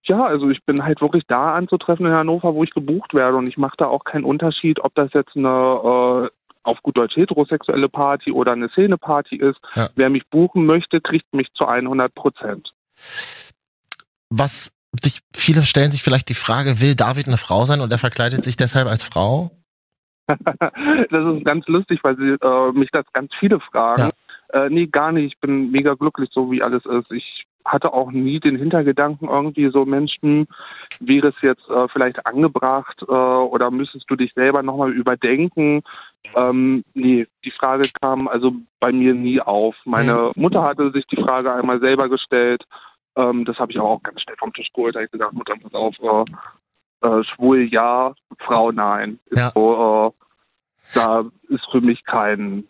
ja, 0.04 0.24
also 0.24 0.48
ich 0.48 0.64
bin 0.64 0.82
halt 0.82 1.00
wirklich 1.00 1.24
da 1.26 1.54
anzutreffen 1.54 2.06
in 2.06 2.12
Hannover, 2.12 2.54
wo 2.54 2.64
ich 2.64 2.70
gebucht 2.70 3.12
werde 3.12 3.36
und 3.36 3.48
ich 3.48 3.58
mache 3.58 3.76
da 3.76 3.86
auch 3.86 4.04
keinen 4.04 4.24
Unterschied, 4.24 4.80
ob 4.80 4.94
das 4.94 5.12
jetzt 5.12 5.36
eine 5.36 5.48
äh, 5.48 6.28
auf 6.62 6.82
gut 6.82 6.96
Deutsch 6.96 7.16
heterosexuelle 7.16 7.88
Party 7.88 8.32
oder 8.32 8.52
eine 8.52 8.68
Szene-Party 8.70 9.36
ist. 9.36 9.58
Ja. 9.74 9.88
Wer 9.94 10.10
mich 10.10 10.26
buchen 10.28 10.66
möchte, 10.66 11.00
kriegt 11.00 11.32
mich 11.34 11.48
zu 11.54 11.66
100 11.66 12.14
Prozent. 12.14 12.72
Was 14.30 14.75
sich, 15.02 15.20
viele 15.34 15.64
stellen 15.64 15.90
sich 15.90 16.02
vielleicht 16.02 16.28
die 16.28 16.34
Frage, 16.34 16.80
will 16.80 16.94
David 16.94 17.26
eine 17.26 17.36
Frau 17.36 17.64
sein 17.64 17.80
und 17.80 17.90
er 17.90 17.98
verkleidet 17.98 18.44
sich 18.44 18.56
deshalb 18.56 18.88
als 18.88 19.04
Frau? 19.04 19.50
das 20.26 21.36
ist 21.36 21.44
ganz 21.44 21.66
lustig, 21.66 22.00
weil 22.02 22.16
sie, 22.16 22.36
äh, 22.40 22.72
mich 22.72 22.90
das 22.92 23.04
ganz 23.12 23.30
viele 23.38 23.60
fragen. 23.60 24.10
Ja. 24.52 24.64
Äh, 24.64 24.70
nee, 24.70 24.86
gar 24.86 25.12
nicht. 25.12 25.34
Ich 25.34 25.40
bin 25.40 25.70
mega 25.70 25.94
glücklich, 25.94 26.30
so 26.32 26.50
wie 26.50 26.62
alles 26.62 26.84
ist. 26.84 27.10
Ich 27.12 27.44
hatte 27.66 27.92
auch 27.92 28.12
nie 28.12 28.40
den 28.40 28.56
Hintergedanken 28.56 29.28
irgendwie 29.28 29.68
so 29.70 29.84
Menschen, 29.84 30.46
wäre 31.00 31.28
es 31.28 31.34
jetzt 31.42 31.68
äh, 31.68 31.88
vielleicht 31.88 32.26
angebracht 32.26 33.02
äh, 33.02 33.12
oder 33.12 33.70
müsstest 33.70 34.08
du 34.08 34.16
dich 34.16 34.32
selber 34.34 34.62
nochmal 34.62 34.92
überdenken. 34.92 35.82
Ähm, 36.34 36.84
nee, 36.94 37.26
die 37.44 37.50
Frage 37.50 37.88
kam 38.00 38.28
also 38.28 38.52
bei 38.80 38.92
mir 38.92 39.14
nie 39.14 39.40
auf. 39.40 39.74
Meine 39.84 40.32
Mutter 40.36 40.62
hatte 40.62 40.90
sich 40.92 41.06
die 41.06 41.20
Frage 41.20 41.52
einmal 41.52 41.80
selber 41.80 42.08
gestellt. 42.08 42.64
Ähm, 43.16 43.44
das 43.44 43.58
habe 43.58 43.72
ich 43.72 43.78
auch 43.78 44.02
ganz 44.02 44.20
schnell 44.20 44.36
vom 44.36 44.52
Tisch 44.52 44.68
geholt. 44.72 44.94
Da 44.94 45.00
habe 45.00 45.06
ich 45.06 45.12
gesagt, 45.12 45.32
Mutter, 45.32 45.54
pass 45.62 45.74
auf, 45.74 45.94
äh, 46.00 47.06
äh, 47.06 47.24
schwul 47.24 47.68
ja, 47.72 48.14
Frau 48.38 48.72
nein. 48.72 49.18
Ist 49.26 49.38
Ja. 49.38 49.50
So, 49.54 50.14
äh, 50.14 50.94
da 50.94 51.24
ist 51.48 51.66
für 51.70 51.80
mich 51.80 52.04
kein 52.04 52.68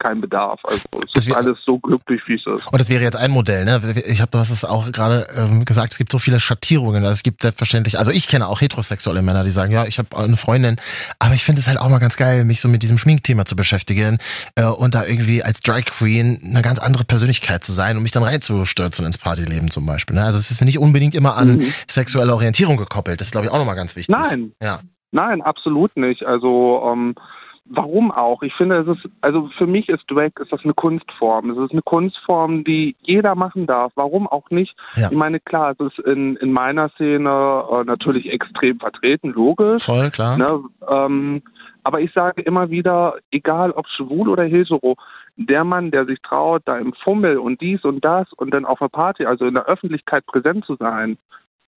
kein 0.00 0.20
Bedarf. 0.20 0.60
Also 0.64 0.80
es 1.06 1.12
Das 1.14 1.26
ist 1.26 1.36
alles 1.36 1.58
so 1.64 1.78
glücklich, 1.78 2.20
wie 2.26 2.34
es 2.34 2.40
ist. 2.46 2.66
Und 2.66 2.80
das 2.80 2.88
wäre 2.88 3.02
jetzt 3.02 3.16
ein 3.16 3.30
Modell, 3.30 3.64
ne? 3.64 3.80
Ich 4.06 4.20
habe, 4.20 4.30
du 4.32 4.38
hast 4.38 4.50
es 4.50 4.64
auch 4.64 4.90
gerade 4.90 5.26
ähm, 5.36 5.64
gesagt, 5.64 5.92
es 5.92 5.98
gibt 5.98 6.10
so 6.10 6.18
viele 6.18 6.40
Schattierungen. 6.40 7.02
Also 7.04 7.12
es 7.12 7.22
gibt 7.22 7.42
selbstverständlich, 7.42 7.98
also 7.98 8.10
ich 8.10 8.26
kenne 8.26 8.48
auch 8.48 8.60
heterosexuelle 8.60 9.22
Männer, 9.22 9.44
die 9.44 9.50
sagen, 9.50 9.72
ja, 9.72 9.84
ich 9.84 9.98
habe 9.98 10.16
eine 10.16 10.36
Freundin, 10.36 10.76
aber 11.18 11.34
ich 11.34 11.44
finde 11.44 11.60
es 11.60 11.68
halt 11.68 11.78
auch 11.78 11.88
mal 11.88 11.98
ganz 11.98 12.16
geil, 12.16 12.44
mich 12.44 12.60
so 12.60 12.68
mit 12.68 12.82
diesem 12.82 12.98
Schminkthema 12.98 13.44
zu 13.44 13.54
beschäftigen 13.54 14.18
äh, 14.56 14.64
und 14.64 14.94
da 14.94 15.04
irgendwie 15.04 15.42
als 15.42 15.60
Drag 15.60 15.84
Queen 15.84 16.40
eine 16.44 16.62
ganz 16.62 16.78
andere 16.78 17.04
Persönlichkeit 17.04 17.62
zu 17.62 17.72
sein 17.72 17.96
und 17.96 18.02
mich 18.02 18.12
dann 18.12 18.22
reinzustürzen 18.24 19.06
ins 19.06 19.18
Partyleben 19.18 19.70
zum 19.70 19.86
Beispiel. 19.86 20.16
Ne? 20.16 20.24
Also 20.24 20.38
es 20.38 20.50
ist 20.50 20.64
nicht 20.64 20.78
unbedingt 20.78 21.14
immer 21.14 21.36
an 21.36 21.56
Mhm. 21.56 21.72
sexuelle 21.86 22.34
Orientierung 22.34 22.76
gekoppelt. 22.76 23.20
Das 23.20 23.28
ist, 23.28 23.32
glaube 23.32 23.46
ich, 23.46 23.52
auch 23.52 23.58
nochmal 23.58 23.76
ganz 23.76 23.96
wichtig. 23.96 24.14
Nein. 24.14 24.52
Ja. 24.62 24.80
Nein, 25.12 25.42
absolut 25.42 25.96
nicht. 25.96 26.24
Also 26.24 26.82
ähm, 26.90 27.14
warum 27.70 28.10
auch? 28.10 28.42
Ich 28.42 28.52
finde, 28.54 28.78
es 28.78 28.88
ist, 28.88 29.08
also 29.20 29.48
für 29.56 29.66
mich 29.66 29.88
ist 29.88 30.02
Drag 30.08 30.32
ist 30.40 30.52
das 30.52 30.62
eine 30.64 30.74
Kunstform. 30.74 31.50
Es 31.50 31.58
ist 31.58 31.72
eine 31.72 31.82
Kunstform, 31.82 32.64
die 32.64 32.96
jeder 33.00 33.34
machen 33.34 33.66
darf. 33.66 33.92
Warum 33.94 34.26
auch 34.26 34.50
nicht? 34.50 34.76
Ja. 34.96 35.08
Ich 35.10 35.16
meine, 35.16 35.40
klar, 35.40 35.74
es 35.78 35.80
ist 35.80 35.98
in, 36.06 36.36
in 36.36 36.52
meiner 36.52 36.90
Szene 36.90 37.64
äh, 37.70 37.84
natürlich 37.84 38.30
extrem 38.30 38.78
vertreten, 38.78 39.30
logisch. 39.30 39.84
Voll, 39.84 40.10
klar. 40.10 40.36
Ne? 40.36 40.60
Ähm, 40.88 41.42
aber 41.84 42.00
ich 42.00 42.12
sage 42.12 42.42
immer 42.42 42.70
wieder, 42.70 43.14
egal 43.30 43.70
ob 43.70 43.86
schwul 43.88 44.28
oder 44.28 44.44
hetero, 44.44 44.96
der 45.36 45.64
Mann, 45.64 45.90
der 45.90 46.04
sich 46.04 46.20
traut, 46.20 46.62
da 46.66 46.76
im 46.76 46.92
Fummel 46.92 47.38
und 47.38 47.60
dies 47.60 47.82
und 47.84 48.04
das 48.04 48.30
und 48.32 48.52
dann 48.52 48.66
auf 48.66 48.82
einer 48.82 48.90
Party, 48.90 49.24
also 49.24 49.46
in 49.46 49.54
der 49.54 49.66
Öffentlichkeit 49.66 50.26
präsent 50.26 50.64
zu 50.66 50.76
sein, 50.76 51.16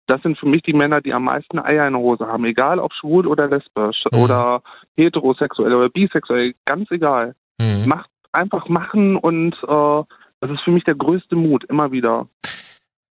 das 0.07 0.21
sind 0.21 0.37
für 0.37 0.47
mich 0.47 0.61
die 0.63 0.73
Männer, 0.73 1.01
die 1.01 1.13
am 1.13 1.25
meisten 1.25 1.59
Eier 1.59 1.87
in 1.87 1.93
der 1.93 2.01
Hose 2.01 2.27
haben. 2.27 2.45
Egal 2.45 2.79
ob 2.79 2.93
schwul 2.93 3.27
oder 3.27 3.47
lesbisch 3.47 4.03
Mhm. 4.11 4.19
oder 4.19 4.61
heterosexuell 4.95 5.73
oder 5.73 5.89
bisexuell, 5.89 6.53
ganz 6.65 6.89
egal. 6.91 7.35
Mhm. 7.59 7.87
Macht 7.87 8.09
einfach 8.31 8.67
machen 8.67 9.15
und 9.15 9.53
äh, 9.63 10.03
das 10.41 10.51
ist 10.51 10.61
für 10.63 10.71
mich 10.71 10.83
der 10.83 10.95
größte 10.95 11.35
Mut, 11.35 11.63
immer 11.69 11.91
wieder. 11.91 12.27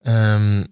Ähm, 0.04 0.68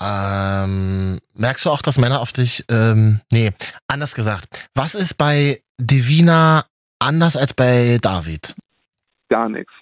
ähm, 0.00 1.18
merkst 1.34 1.66
du 1.66 1.70
auch, 1.70 1.82
dass 1.82 1.98
Männer 1.98 2.20
auf 2.20 2.32
dich, 2.32 2.64
ähm, 2.70 3.20
nee, 3.30 3.50
anders 3.88 4.14
gesagt, 4.14 4.68
was 4.74 4.94
ist 4.94 5.18
bei 5.18 5.60
Divina 5.78 6.64
anders 6.98 7.36
als 7.36 7.52
bei 7.52 7.98
David? 8.00 8.54
Gar 9.28 9.48
nichts. 9.50 9.72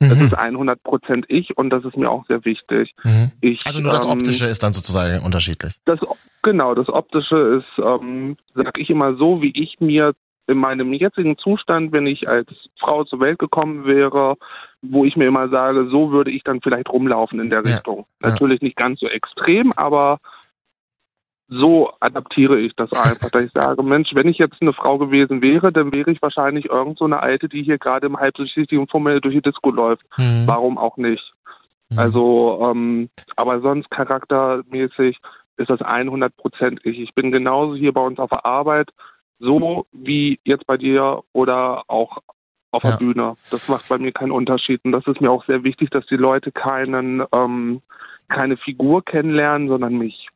Das 0.00 0.16
Mhm. 0.18 0.24
ist 0.26 0.34
100% 0.38 1.24
ich 1.28 1.56
und 1.58 1.68
das 1.70 1.84
ist 1.84 1.96
mir 1.96 2.10
auch 2.10 2.24
sehr 2.26 2.42
wichtig. 2.46 2.94
Mhm. 3.04 3.30
Ich, 3.42 3.58
Also 3.66 3.80
nur 3.80 3.92
das 3.92 4.04
ähm, 4.06 4.12
Optische 4.12 4.46
ist 4.46 4.62
dann 4.62 4.72
sozusagen 4.72 5.22
unterschiedlich. 5.24 5.78
Das, 5.84 6.00
genau, 6.42 6.74
das 6.74 6.88
Optische 6.88 7.36
ist, 7.62 7.84
ähm, 7.84 8.36
sag 8.54 8.78
ich 8.78 8.88
immer 8.88 9.14
so, 9.16 9.42
wie 9.42 9.52
ich 9.54 9.78
mir 9.78 10.12
in 10.46 10.56
meinem 10.56 10.92
jetzigen 10.94 11.36
Zustand, 11.38 11.92
wenn 11.92 12.06
ich 12.06 12.26
als 12.28 12.48
Frau 12.78 13.04
zur 13.04 13.20
Welt 13.20 13.38
gekommen 13.38 13.84
wäre, 13.84 14.36
wo 14.82 15.04
ich 15.04 15.16
mir 15.16 15.26
immer 15.28 15.48
sage, 15.50 15.86
so 15.90 16.10
würde 16.10 16.30
ich 16.30 16.42
dann 16.44 16.60
vielleicht 16.62 16.88
rumlaufen 16.88 17.38
in 17.38 17.50
der 17.50 17.62
Ja, 17.64 17.74
Richtung. 17.76 18.06
ja. 18.22 18.30
Natürlich 18.30 18.62
nicht 18.62 18.76
ganz 18.76 19.00
so 19.00 19.06
extrem, 19.06 19.70
aber 19.76 20.18
so 21.52 21.90
adaptiere 21.98 22.60
ich 22.60 22.72
das 22.76 22.92
einfach, 22.92 23.28
dass 23.30 23.44
ich 23.44 23.52
sage, 23.52 23.82
Mensch, 23.82 24.10
wenn 24.14 24.28
ich 24.28 24.38
jetzt 24.38 24.62
eine 24.62 24.72
Frau 24.72 24.98
gewesen 24.98 25.42
wäre, 25.42 25.72
dann 25.72 25.90
wäre 25.92 26.12
ich 26.12 26.22
wahrscheinlich 26.22 26.66
irgend 26.66 26.98
so 26.98 27.04
eine 27.06 27.20
Alte, 27.20 27.48
die 27.48 27.64
hier 27.64 27.76
gerade 27.76 28.06
im 28.06 28.16
halbdurchsichtigen 28.16 28.86
Fummel 28.86 29.20
durch 29.20 29.34
die 29.34 29.42
Disco 29.42 29.70
läuft. 29.70 30.06
Mhm. 30.16 30.44
Warum 30.46 30.78
auch 30.78 30.96
nicht? 30.96 31.34
Mhm. 31.88 31.98
Also, 31.98 32.70
ähm, 32.70 33.10
aber 33.34 33.60
sonst 33.60 33.90
charaktermäßig 33.90 35.18
ist 35.56 35.70
das 35.70 35.82
100 35.82 36.36
Prozent 36.36 36.80
ich. 36.84 37.00
Ich 37.00 37.14
bin 37.14 37.32
genauso 37.32 37.74
hier 37.74 37.92
bei 37.92 38.00
uns 38.00 38.20
auf 38.20 38.30
der 38.30 38.46
Arbeit, 38.46 38.90
so 39.40 39.86
wie 39.92 40.38
jetzt 40.44 40.66
bei 40.68 40.76
dir 40.76 41.22
oder 41.32 41.82
auch 41.88 42.18
auf 42.70 42.84
Ja. 42.84 42.90
der 42.92 42.98
Bühne. 42.98 43.34
Das 43.50 43.68
macht 43.68 43.88
bei 43.88 43.98
mir 43.98 44.12
keinen 44.12 44.30
Unterschied. 44.30 44.84
Und 44.84 44.92
das 44.92 45.04
ist 45.08 45.20
mir 45.20 45.32
auch 45.32 45.44
sehr 45.46 45.64
wichtig, 45.64 45.90
dass 45.90 46.06
die 46.06 46.16
Leute 46.16 46.52
keinen, 46.52 47.24
ähm, 47.32 47.82
keine 48.28 48.56
Figur 48.56 49.04
kennenlernen, 49.04 49.66
sondern 49.66 49.98
mich. 49.98 50.28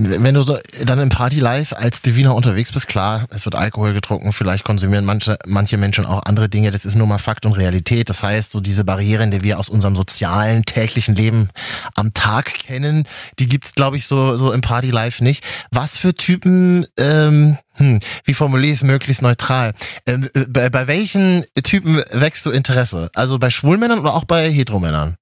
Wenn 0.00 0.34
du 0.34 0.42
so 0.42 0.56
dann 0.84 1.00
im 1.00 1.08
Party 1.08 1.40
live 1.40 1.72
als 1.72 2.02
Divina 2.02 2.30
unterwegs 2.30 2.70
bist, 2.70 2.86
klar, 2.86 3.26
es 3.30 3.44
wird 3.46 3.56
Alkohol 3.56 3.94
getrunken, 3.94 4.32
vielleicht 4.32 4.62
konsumieren 4.62 5.04
manche, 5.04 5.36
manche 5.44 5.76
Menschen 5.76 6.06
auch 6.06 6.22
andere 6.22 6.48
Dinge, 6.48 6.70
das 6.70 6.84
ist 6.84 6.94
nur 6.94 7.08
mal 7.08 7.18
Fakt 7.18 7.44
und 7.46 7.54
Realität. 7.54 8.08
Das 8.08 8.22
heißt, 8.22 8.52
so 8.52 8.60
diese 8.60 8.84
Barrieren, 8.84 9.32
die 9.32 9.42
wir 9.42 9.58
aus 9.58 9.68
unserem 9.68 9.96
sozialen, 9.96 10.64
täglichen 10.64 11.16
Leben 11.16 11.48
am 11.96 12.14
Tag 12.14 12.54
kennen, 12.54 13.08
die 13.40 13.48
gibt's, 13.48 13.74
glaube 13.74 13.96
ich, 13.96 14.06
so, 14.06 14.36
so 14.36 14.52
im 14.52 14.60
Party 14.60 14.90
live 14.90 15.20
nicht. 15.20 15.44
Was 15.72 15.98
für 15.98 16.14
Typen, 16.14 16.86
ähm, 16.96 17.58
hm, 17.74 17.98
wie 18.22 18.34
formuliere 18.34 18.72
ich 18.72 18.80
es 18.80 18.84
möglichst 18.84 19.22
neutral? 19.22 19.74
Ähm, 20.06 20.28
äh, 20.32 20.44
bei, 20.48 20.70
bei 20.70 20.86
welchen 20.86 21.44
Typen 21.64 22.00
wächst 22.12 22.46
du 22.46 22.52
Interesse? 22.52 23.10
Also 23.14 23.40
bei 23.40 23.50
Schwulmännern 23.50 23.98
oder 23.98 24.14
auch 24.14 24.24
bei 24.24 24.48
Heteromännern? 24.48 25.16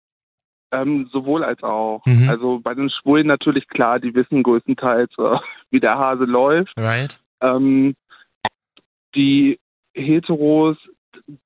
Ähm, 0.72 1.08
sowohl 1.12 1.44
als 1.44 1.62
auch. 1.62 2.04
Mhm. 2.06 2.28
Also 2.28 2.60
bei 2.62 2.74
den 2.74 2.90
Schwulen 2.90 3.26
natürlich 3.26 3.68
klar, 3.68 4.00
die 4.00 4.14
wissen 4.14 4.42
größtenteils, 4.42 5.12
äh, 5.18 5.38
wie 5.70 5.80
der 5.80 5.98
Hase 5.98 6.24
läuft. 6.24 6.72
Right? 6.76 7.20
Ähm, 7.40 7.94
die 9.14 9.58
Heteros, 9.94 10.76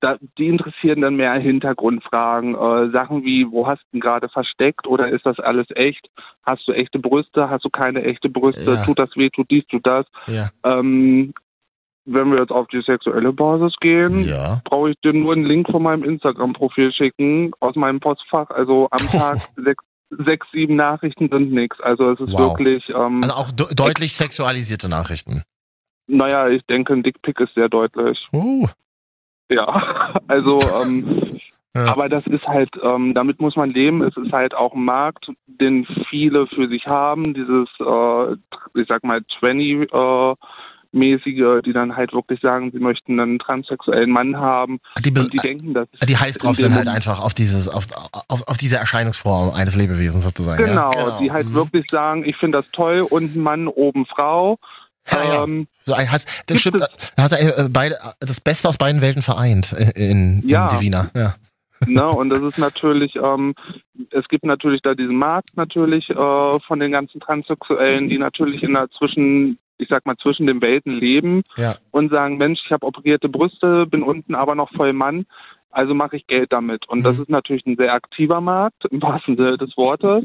da, 0.01 0.17
die 0.39 0.49
interessieren 0.49 1.01
dann 1.01 1.17
mehr 1.17 1.35
Hintergrundfragen, 1.35 2.55
äh, 2.55 2.91
Sachen 2.91 3.25
wie, 3.25 3.47
wo 3.51 3.67
hast 3.67 3.83
du 3.93 4.01
gerade 4.01 4.29
versteckt 4.29 4.87
oder 4.87 5.09
ist 5.09 5.25
das 5.25 5.39
alles 5.39 5.67
echt? 5.75 6.11
Hast 6.43 6.67
du 6.67 6.73
echte 6.73 6.99
Brüste? 6.99 7.49
Hast 7.49 7.65
du 7.65 7.71
keine 7.71 8.03
echte 8.03 8.29
Brüste? 8.29 8.75
Ja. 8.75 8.85
Tut 8.85 8.99
das 8.99 9.11
weh? 9.17 9.31
Tut 9.31 9.51
dies? 9.51 9.67
Tut 9.67 9.87
das? 9.87 10.07
Ja. 10.27 10.51
Ähm, 10.65 11.33
wenn 12.13 12.31
wir 12.33 12.41
jetzt 12.41 12.51
auf 12.51 12.67
die 12.69 12.83
sexuelle 12.83 13.33
Basis 13.33 13.75
gehen, 13.81 14.27
Ja. 14.27 14.61
brauche 14.65 14.91
ich 14.91 14.97
dir 15.05 15.13
nur 15.13 15.33
einen 15.33 15.45
Link 15.45 15.71
von 15.71 15.83
meinem 15.83 16.03
Instagram-Profil 16.05 16.93
schicken 16.93 17.53
aus 17.61 17.77
meinem 17.77 18.01
Postfach. 18.01 18.51
Also 18.51 18.89
am 18.91 19.07
Tag 19.09 19.39
sechs, 19.57 19.85
sechs, 20.11 20.47
sieben 20.53 20.77
Nachrichten 20.77 21.29
sind 21.31 21.53
nix. 21.53 21.81
Also 21.81 22.11
es 22.11 22.21
ist 22.21 22.33
Wow. 22.33 22.59
wirklich, 22.59 22.89
ähm, 22.91 23.21
Also 23.23 23.35
auch 23.37 23.51
de 23.53 23.67
deutlich 23.75 24.13
sexualisierte 24.15 24.89
Nachrichten. 24.89 25.43
naja, 26.09 26.49
ich 26.49 26.63
denke, 26.67 26.93
ein 26.93 27.03
Dickpick 27.05 27.39
ist 27.41 27.55
sehr 27.55 27.69
deutlich. 27.69 28.19
Uh. 28.33 28.67
Ja, 29.51 29.67
also, 30.29 30.59
ähm, 30.83 31.39
Ja. 31.77 31.93
aber 31.93 32.09
das 32.09 32.27
ist 32.27 32.45
halt, 32.49 32.71
ähm, 32.83 33.15
damit 33.15 33.41
muss 33.41 33.55
man 33.55 33.71
leben. 33.71 34.03
Es 34.03 34.17
ist 34.17 34.33
halt 34.33 34.55
auch 34.57 34.75
ein 34.75 34.85
Markt, 34.85 35.31
den 35.47 35.87
viele 36.09 36.49
für 36.49 36.67
sich 36.69 36.85
haben. 36.87 37.33
Dieses, 37.35 37.69
äh, 37.79 38.33
ich 38.81 38.89
sag 38.89 39.05
mal, 39.05 39.21
20 39.39 39.93
äh, 39.93 40.35
mäßige, 40.93 41.63
die 41.65 41.73
dann 41.73 41.97
halt 41.97 42.13
wirklich 42.13 42.41
sagen, 42.41 42.71
sie 42.73 42.79
möchten 42.81 43.19
einen 43.21 43.39
transsexuellen 43.39 44.11
Mann 44.11 44.37
haben 44.37 44.81
Die, 44.99 45.11
und 45.11 45.33
die 45.33 45.37
denken, 45.39 45.75
dass 45.75 45.89
die 46.09 46.17
heiß 46.17 46.39
drauf 46.39 46.57
sind 46.57 46.75
halt 46.75 46.89
einfach 46.89 47.21
auf 47.23 47.33
dieses, 47.35 47.69
auf, 47.69 47.87
auf, 48.29 48.49
auf 48.49 48.57
diese 48.57 48.77
Erscheinungsform 48.77 49.55
eines 49.55 49.77
Lebewesens 49.77 50.25
sozusagen. 50.25 50.65
genau, 50.65 50.93
ja? 50.95 51.19
die 51.19 51.31
halt 51.31 51.47
Mhm. 51.49 51.55
wirklich 51.55 51.85
sagen, 51.91 52.25
ich 52.25 52.37
finde 52.37 52.59
das 52.59 52.71
toll, 52.73 53.07
unten 53.09 53.41
Mann, 53.41 53.69
oben 53.69 54.07
Frau. 54.07 54.59
Ja, 55.11 55.25
ja. 55.25 55.45
Ähm, 55.45 55.67
So, 55.87 55.97
hast, 55.97 56.29
das 56.47 56.61
stimmt, 56.61 56.85
hast 57.17 57.33
äh, 57.33 57.69
beide, 57.71 57.97
das 58.21 58.41
Beste 58.41 58.69
aus 58.69 58.77
beiden 58.77 59.01
Welten 59.01 59.23
vereint 59.23 59.73
äh, 59.73 59.91
in, 59.95 60.43
in 60.43 60.49
Ja. 60.49 60.69
Divina. 60.69 61.11
Ja. 61.17 61.35
ne, 61.87 62.07
und 62.09 62.29
das 62.29 62.43
ist 62.43 62.59
natürlich, 62.59 63.17
ähm, 63.17 63.55
es 64.11 64.29
gibt 64.29 64.45
natürlich 64.45 64.83
da 64.83 64.95
diesen 64.95 65.17
Markt 65.17 65.57
natürlich 65.57 66.11
äh, 66.11 66.15
von 66.67 66.79
den 66.79 66.93
ganzen 66.93 67.21
Transsexuellen, 67.21 68.11
die 68.11 68.19
natürlich 68.19 68.63
in 68.63 68.75
der 68.75 68.89
zwischen, 68.99 69.59
ich 69.81 69.89
sag 69.89 70.07
mal, 70.07 70.17
zwischen 70.17 70.47
den 70.47 70.61
Welten 70.61 70.93
leben 70.93 71.43
Ja. 71.57 71.77
und 71.91 72.11
sagen, 72.11 72.37
Mensch, 72.37 72.61
ich 72.65 72.73
habe 72.73 72.87
operierte 72.87 73.29
Brüste, 73.29 73.87
bin 73.87 74.03
unten 74.03 74.35
aber 74.35 74.55
noch 74.55 74.71
voll 74.73 74.93
Mann, 74.93 75.27
also 75.71 75.95
mache 75.95 76.17
ich 76.17 76.27
Geld 76.27 76.53
damit. 76.53 76.89
Und 76.89 77.05
das 77.05 77.17
Mhm. 77.17 77.23
ist 77.23 77.31
natürlich 77.31 77.67
ein 77.67 77.77
sehr 77.77 77.93
aktiver 77.95 78.41
Markt, 78.41 78.85
im 78.91 79.01
wahrsten 79.03 79.37
Sinne 79.37 79.57
des 79.59 79.77
Wortes. 79.77 80.25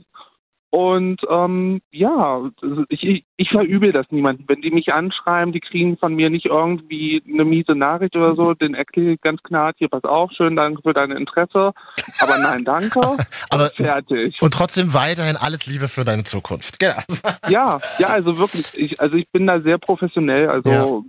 Und 0.76 1.22
ähm, 1.30 1.80
ja, 1.92 2.52
ich, 2.90 3.24
ich, 3.38 3.50
verübel 3.50 3.94
das 3.94 4.08
niemandem. 4.10 4.44
Wenn 4.50 4.60
die 4.60 4.72
mich 4.72 4.92
anschreiben, 4.92 5.54
die 5.54 5.62
kriegen 5.62 5.96
von 5.96 6.14
mir 6.14 6.30
nicht 6.30 6.48
irgendwie 6.48 7.24
eine 7.26 7.46
miese 7.46 7.76
Nachricht 7.76 8.18
oder 8.18 8.36
so, 8.36 8.54
den 8.54 8.74
erkläre 8.74 9.14
ich 9.14 9.22
ganz 9.22 9.42
klar, 9.42 9.72
hier 9.78 9.88
pass 9.88 10.04
auf, 10.04 10.34
schön, 10.34 10.58
danke 10.58 10.82
für 10.82 10.92
dein 10.94 11.12
Interesse. 11.12 11.72
Aber 12.20 12.38
nein, 12.38 12.66
danke. 12.66 13.00
Aber 13.52 13.70
Fertig. 13.70 14.36
und 14.42 14.54
trotzdem 14.54 14.94
weiterhin 14.94 15.38
alles 15.38 15.66
Liebe 15.66 15.88
für 15.88 16.04
deine 16.04 16.26
Zukunft. 16.26 16.78
Genau. 16.78 16.96
Ja, 17.48 17.80
ja, 18.00 18.08
also 18.10 18.38
wirklich, 18.38 18.74
ich, 18.78 19.00
also 19.00 19.16
ich 19.16 19.30
bin 19.32 19.48
da 19.48 19.62
sehr 19.62 19.78
professionell. 19.78 20.50
Also 20.50 20.70
Ja. 20.70 21.02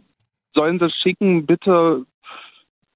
sollen 0.55 0.79
sie 0.79 0.91
schicken, 1.03 1.45
bitte, 1.45 2.05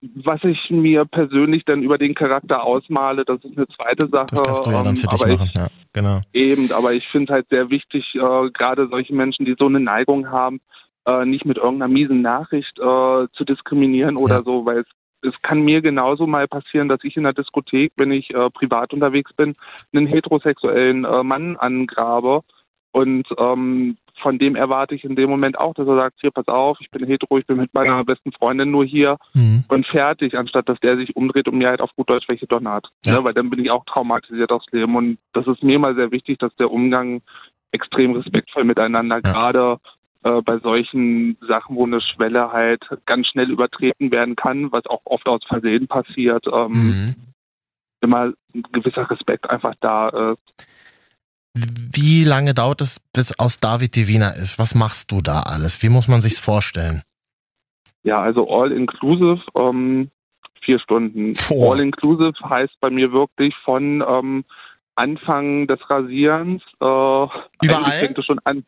was 0.03 0.43
ich 0.45 0.71
mir 0.71 1.05
persönlich 1.05 1.65
dann 1.65 1.83
über 1.83 1.99
den 1.99 2.15
Charakter 2.15 2.63
ausmale, 2.63 3.25
das 3.25 3.45
ist 3.45 3.57
eine 3.57 3.69
zweite 3.69 4.09
Sache. 4.09 4.29
Das 4.31 4.43
kannst 4.43 4.67
du 4.67 4.71
ja 4.71 4.83
dann 4.83 4.97
für 4.97 5.07
Ähm, 5.07 5.11
dich 5.11 5.23
aber 5.23 5.33
machen. 5.37 5.51
Ja, 5.55 5.67
genau. 5.93 6.21
Ich, 6.33 6.43
eben, 6.43 6.73
aber 6.73 6.93
ich 6.95 7.07
finde 7.09 7.35
halt 7.35 7.49
sehr 7.51 7.71
wichtig, 7.71 8.15
äh, 8.15 8.51
gerade 8.51 8.89
solche 8.89 9.15
Menschen, 9.15 9.45
die 9.45 9.57
so 9.59 9.67
eine 9.67 9.81
Neigung 9.81 10.31
haben, 10.31 10.61
äh, 11.07 11.25
nicht 11.25 11.45
mit 11.45 11.59
irgendeiner 11.59 11.93
miesen 11.93 12.23
Nachricht 12.23 12.79
äh, 12.79 13.27
zu 13.33 13.45
diskriminieren 13.45 14.17
oder 14.17 14.37
Ja. 14.37 14.43
so, 14.43 14.65
weil 14.65 14.79
es 14.81 14.87
es 15.23 15.43
kann 15.43 15.61
mir 15.61 15.83
genauso 15.83 16.27
mal 16.27 16.49
passieren, 16.49 16.89
dass 16.89 17.05
ich 17.05 17.15
in 17.15 17.25
der 17.25 17.35
Diskothek, 17.35 17.93
wenn 17.99 18.11
ich 18.11 18.31
äh, 18.33 18.49
privat 18.51 18.95
unterwegs 18.95 19.31
bin, 19.35 19.55
einen 19.93 20.07
heterosexuellen 20.07 21.05
äh, 21.05 21.23
Mann 21.23 21.57
angrabe 21.59 22.41
und 22.93 23.27
ähm, 23.39 23.99
von 24.23 24.39
dem 24.39 24.57
erwarte 24.57 24.95
ich 24.95 25.05
in 25.05 25.17
dem 25.17 25.31
Moment 25.31 25.59
auch, 25.59 25.75
dass 25.75 25.87
er 25.89 25.99
sagt, 25.99 26.19
hier, 26.21 26.31
pass 26.31 26.47
auf, 26.49 26.79
ich 26.81 26.91
bin 26.91 27.07
hetero, 27.07 27.39
ich 27.39 27.47
bin 27.47 27.57
mit 27.57 27.73
meiner 27.75 28.05
besten 28.05 28.33
Freundin 28.33 28.71
nur 28.71 28.85
hier 28.85 29.17
Mhm. 29.35 29.65
und 29.69 29.87
fertig, 29.87 30.37
anstatt 30.37 30.69
dass 30.69 30.79
der 30.81 30.97
sich 30.97 31.17
umdreht 31.17 31.49
und 31.49 31.59
mir 31.59 31.69
halt 31.69 31.81
auf 31.81 31.91
gut 31.97 32.09
Deutsch 32.11 32.29
welche 32.29 32.47
donnert. 32.47 32.89
Ja. 33.05 33.15
Ja. 33.15 33.25
weil 33.25 33.35
dann 33.35 33.51
bin 33.51 33.59
ich 33.65 33.71
auch 33.71 33.85
traumatisiert 33.85 34.53
aufs 34.53 34.71
Leben 34.73 34.95
und 34.97 35.19
das 35.33 35.47
ist 35.47 35.63
mir 35.63 35.79
mal 35.79 35.95
sehr 35.95 36.11
wichtig, 36.13 36.39
dass 36.39 36.55
der 36.57 36.71
Umgang 36.71 37.23
extrem 37.73 38.13
respektvoll 38.13 38.65
miteinander, 38.65 39.21
Ja. 39.25 39.33
gerade 39.33 39.79
äh, 40.23 40.43
bei 40.43 40.59
solchen 40.59 41.39
Sachen, 41.49 41.77
wo 41.77 41.87
eine 41.87 42.01
Schwelle 42.03 42.53
halt 42.53 42.83
ganz 43.07 43.27
schnell 43.29 43.51
übertreten 43.51 44.13
werden 44.13 44.37
kann, 44.37 44.71
was 44.71 44.85
auch 44.87 45.01
oft 45.07 45.27
aus 45.27 45.41
Versehen 45.47 45.89
passiert, 45.89 46.45
ähm, 46.53 46.73
Mhm. 46.73 47.15
immer 48.03 48.33
ein 48.55 48.63
gewisser 48.73 49.11
Respekt 49.11 49.49
einfach 49.49 49.75
da 49.81 50.09
ist. 50.33 50.67
Wie 51.55 52.25
lange 52.25 52.55
dauert 52.55 52.81
es, 52.81 53.01
bis 53.13 53.39
aus 53.39 53.59
David 53.59 53.97
Divina 53.97 54.31
ist? 54.31 54.59
Was 54.59 54.75
machst 54.75 55.11
du 55.11 55.21
da 55.21 55.41
alles? 55.41 55.83
Wie 55.83 55.89
muss 55.89 56.07
man 56.09 56.21
sich's 56.21 56.39
vorstellen? 56.39 57.03
Ja, 58.03 58.21
also 58.21 58.49
all 58.49 58.73
inclusive, 58.73 59.43
ähm, 59.57 60.11
vier 60.63 60.79
Stunden. 60.79 61.35
Boah. 61.49 61.73
All 61.73 61.81
inclusive 61.81 62.33
heißt 62.49 62.75
bei 62.81 62.91
mir 62.91 63.13
wirklich 63.13 63.55
von 63.65 64.03
ähm, 64.07 64.45
Anfang 64.95 65.67
des 65.67 65.79
Rasierens, 65.91 66.63
äh, 66.81 66.85
eigentlich 66.85 67.95
fängt 67.95 68.19
es 68.19 68.25
schon 68.25 68.39
an. 68.45 68.65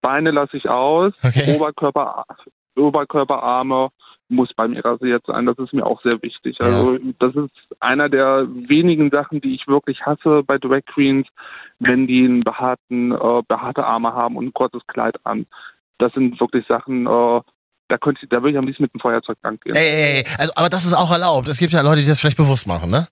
Beine 0.00 0.30
lasse 0.32 0.56
ich 0.56 0.68
aus, 0.68 1.12
Okay. 1.22 1.54
Oberkörper, 1.54 2.24
Oberkörperarme 2.76 3.88
muss 4.28 4.52
bei 4.54 4.68
mir 4.68 4.84
rasiert 4.84 5.24
sein. 5.26 5.46
Das 5.46 5.58
ist 5.58 5.72
mir 5.72 5.84
auch 5.84 6.00
sehr 6.02 6.22
wichtig. 6.22 6.56
Ja. 6.60 6.66
Also 6.66 6.98
das 7.18 7.34
ist 7.34 7.50
einer 7.80 8.08
der 8.08 8.46
wenigen 8.48 9.10
Sachen, 9.10 9.40
die 9.40 9.54
ich 9.54 9.66
wirklich 9.66 10.00
hasse 10.02 10.42
bei 10.46 10.58
Drag 10.58 10.82
Queens, 10.86 11.26
wenn 11.78 12.06
die 12.06 12.24
einen 12.24 12.42
behaarten, 12.42 13.12
äh, 13.12 13.42
behaarte 13.46 13.84
Arme 13.84 14.14
haben 14.14 14.36
und 14.36 14.46
ein 14.46 14.54
kurzes 14.54 14.86
Kleid 14.86 15.16
an. 15.24 15.46
Das 15.98 16.12
sind 16.12 16.40
wirklich 16.40 16.64
Sachen, 16.68 17.06
äh, 17.06 17.40
da 17.88 17.98
könnte 17.98 18.20
ich, 18.22 18.28
da 18.28 18.36
würde 18.36 18.52
ich 18.52 18.58
am 18.58 18.66
liebsten 18.66 18.84
mit 18.84 18.94
dem 18.94 19.00
Feuerzeug 19.00 19.36
lang 19.42 19.58
gehen. 19.60 19.74
Ey, 19.74 19.88
ey, 19.88 20.18
ey, 20.18 20.24
also, 20.38 20.52
aber 20.54 20.68
das 20.68 20.84
ist 20.84 20.94
auch 20.94 21.10
erlaubt. 21.10 21.48
Es 21.48 21.58
gibt 21.58 21.72
ja 21.72 21.82
Leute, 21.82 22.00
die 22.00 22.06
das 22.06 22.20
vielleicht 22.20 22.36
bewusst 22.36 22.66
machen, 22.66 22.90
ne? 22.90 23.08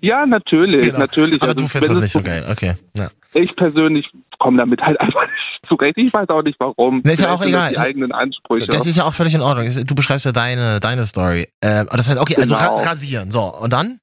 Ja, 0.00 0.26
natürlich, 0.26 0.86
Genau. 0.86 0.98
natürlich. 1.00 1.42
Aber 1.42 1.50
Also 1.50 1.62
du 1.64 1.68
findest 1.68 1.90
das 1.92 2.00
nicht 2.00 2.12
so 2.12 2.22
geil. 2.22 2.46
Okay. 2.50 2.74
Ja. 2.96 3.08
Ich 3.34 3.54
persönlich 3.56 4.06
komme 4.38 4.58
damit 4.58 4.80
halt 4.80 5.00
einfach 5.00 5.22
nicht 5.22 5.66
zurecht. 5.66 5.98
Ich 5.98 6.12
weiß 6.12 6.28
auch 6.28 6.42
nicht 6.42 6.58
warum. 6.60 7.00
Nee, 7.04 7.12
ist 7.12 7.20
ja 7.22 7.30
auch 7.30 7.38
das 7.40 7.48
egal. 7.48 7.70
Die 7.70 7.78
eigenen 7.78 8.12
Ansprüche. 8.12 8.66
Das 8.68 8.86
ist 8.86 8.96
ja 8.96 9.04
auch 9.04 9.14
völlig 9.14 9.34
in 9.34 9.40
Ordnung. 9.40 9.66
Du 9.86 9.94
beschreibst 9.94 10.24
ja 10.24 10.32
deine, 10.32 10.78
deine 10.80 11.04
Story. 11.06 11.48
Ähm, 11.62 11.86
das 11.90 12.08
heißt, 12.08 12.20
okay, 12.20 12.36
also 12.36 12.54
Genau. 12.54 12.76
ra 12.78 12.82
rasieren. 12.82 13.30
So, 13.30 13.42
und 13.42 13.72
dann? 13.72 13.98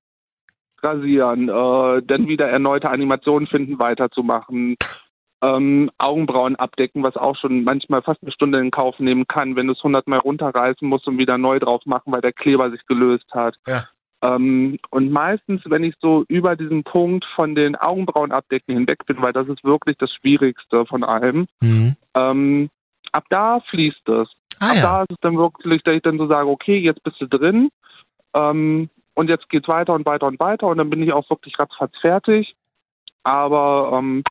rasieren, 0.82 1.50
äh, 1.50 2.02
dann 2.06 2.28
wieder 2.28 2.48
erneute 2.48 2.90
Animationen 2.90 3.48
finden, 3.48 3.80
weiterzumachen, 3.80 4.78
ähm, 5.44 5.90
Augenbrauen 5.98 6.56
abdecken, 6.56 7.04
was 7.04 7.18
auch 7.18 7.36
schon 7.38 7.64
manchmal 7.66 8.02
fast 8.02 8.22
eine 8.24 8.32
Stunde 8.32 8.60
in 8.60 8.72
Kauf 8.72 8.98
nehmen 9.00 9.26
kann, 9.28 9.56
wenn 9.58 9.68
du 9.68 9.74
es 9.74 9.84
hundertmal 9.84 10.20
runterreißen 10.20 10.88
musst 10.88 11.06
und 11.08 11.18
wieder 11.18 11.38
neu 11.38 11.60
drauf 11.60 11.82
machen, 11.86 12.14
weil 12.14 12.22
der 12.22 12.32
Kleber 12.34 12.72
sich 12.72 12.86
gelöst 12.88 13.26
hat. 13.34 13.56
Ja. 13.68 13.86
Ähm, 14.22 14.78
und 14.90 15.12
meistens, 15.12 15.62
wenn 15.66 15.84
ich 15.84 15.96
so 16.02 16.26
über 16.28 16.56
diesen 16.56 16.84
Punkt 16.84 17.26
von 17.36 17.56
den 17.56 17.76
Augenbrauen 17.76 18.32
abdecken 18.32 18.76
hinweg 18.76 19.06
bin, 19.06 19.22
weil 19.22 19.34
das 19.34 19.48
ist 19.48 19.64
wirklich 19.64 19.98
das 19.98 20.12
Schwierigste 20.14 20.86
von 20.86 21.04
allem, 21.04 21.48
Mhm. 21.62 21.96
ähm, 22.16 22.70
ab 23.12 23.24
da 23.30 23.62
fließt 23.70 24.08
es. 24.10 24.28
Ah 24.60 24.72
Ab 24.72 24.76
ja. 24.76 24.82
da 24.82 25.02
ist 25.04 25.12
es 25.12 25.18
dann 25.22 25.38
wirklich, 25.38 25.84
dass 25.84 25.96
ich 25.96 26.02
dann 26.02 26.18
so 26.18 26.28
sage, 26.28 26.50
okay, 26.50 26.78
jetzt 26.80 27.02
bist 27.04 27.22
du 27.22 27.28
drin 27.28 27.70
ähm, 28.34 28.90
und 29.14 29.30
jetzt 29.30 29.50
geht's 29.50 29.70
weiter 29.70 29.94
und 29.94 30.06
weiter 30.06 30.28
und 30.28 30.40
weiter 30.40 30.68
und 30.68 30.78
dann 30.78 30.90
bin 30.90 31.02
ich 31.02 31.14
auch 31.14 31.30
wirklich 31.30 31.58
ratzfatz 31.58 31.94
fertig. 32.02 32.56
Aber 33.24 33.92
ähm, 33.98 34.24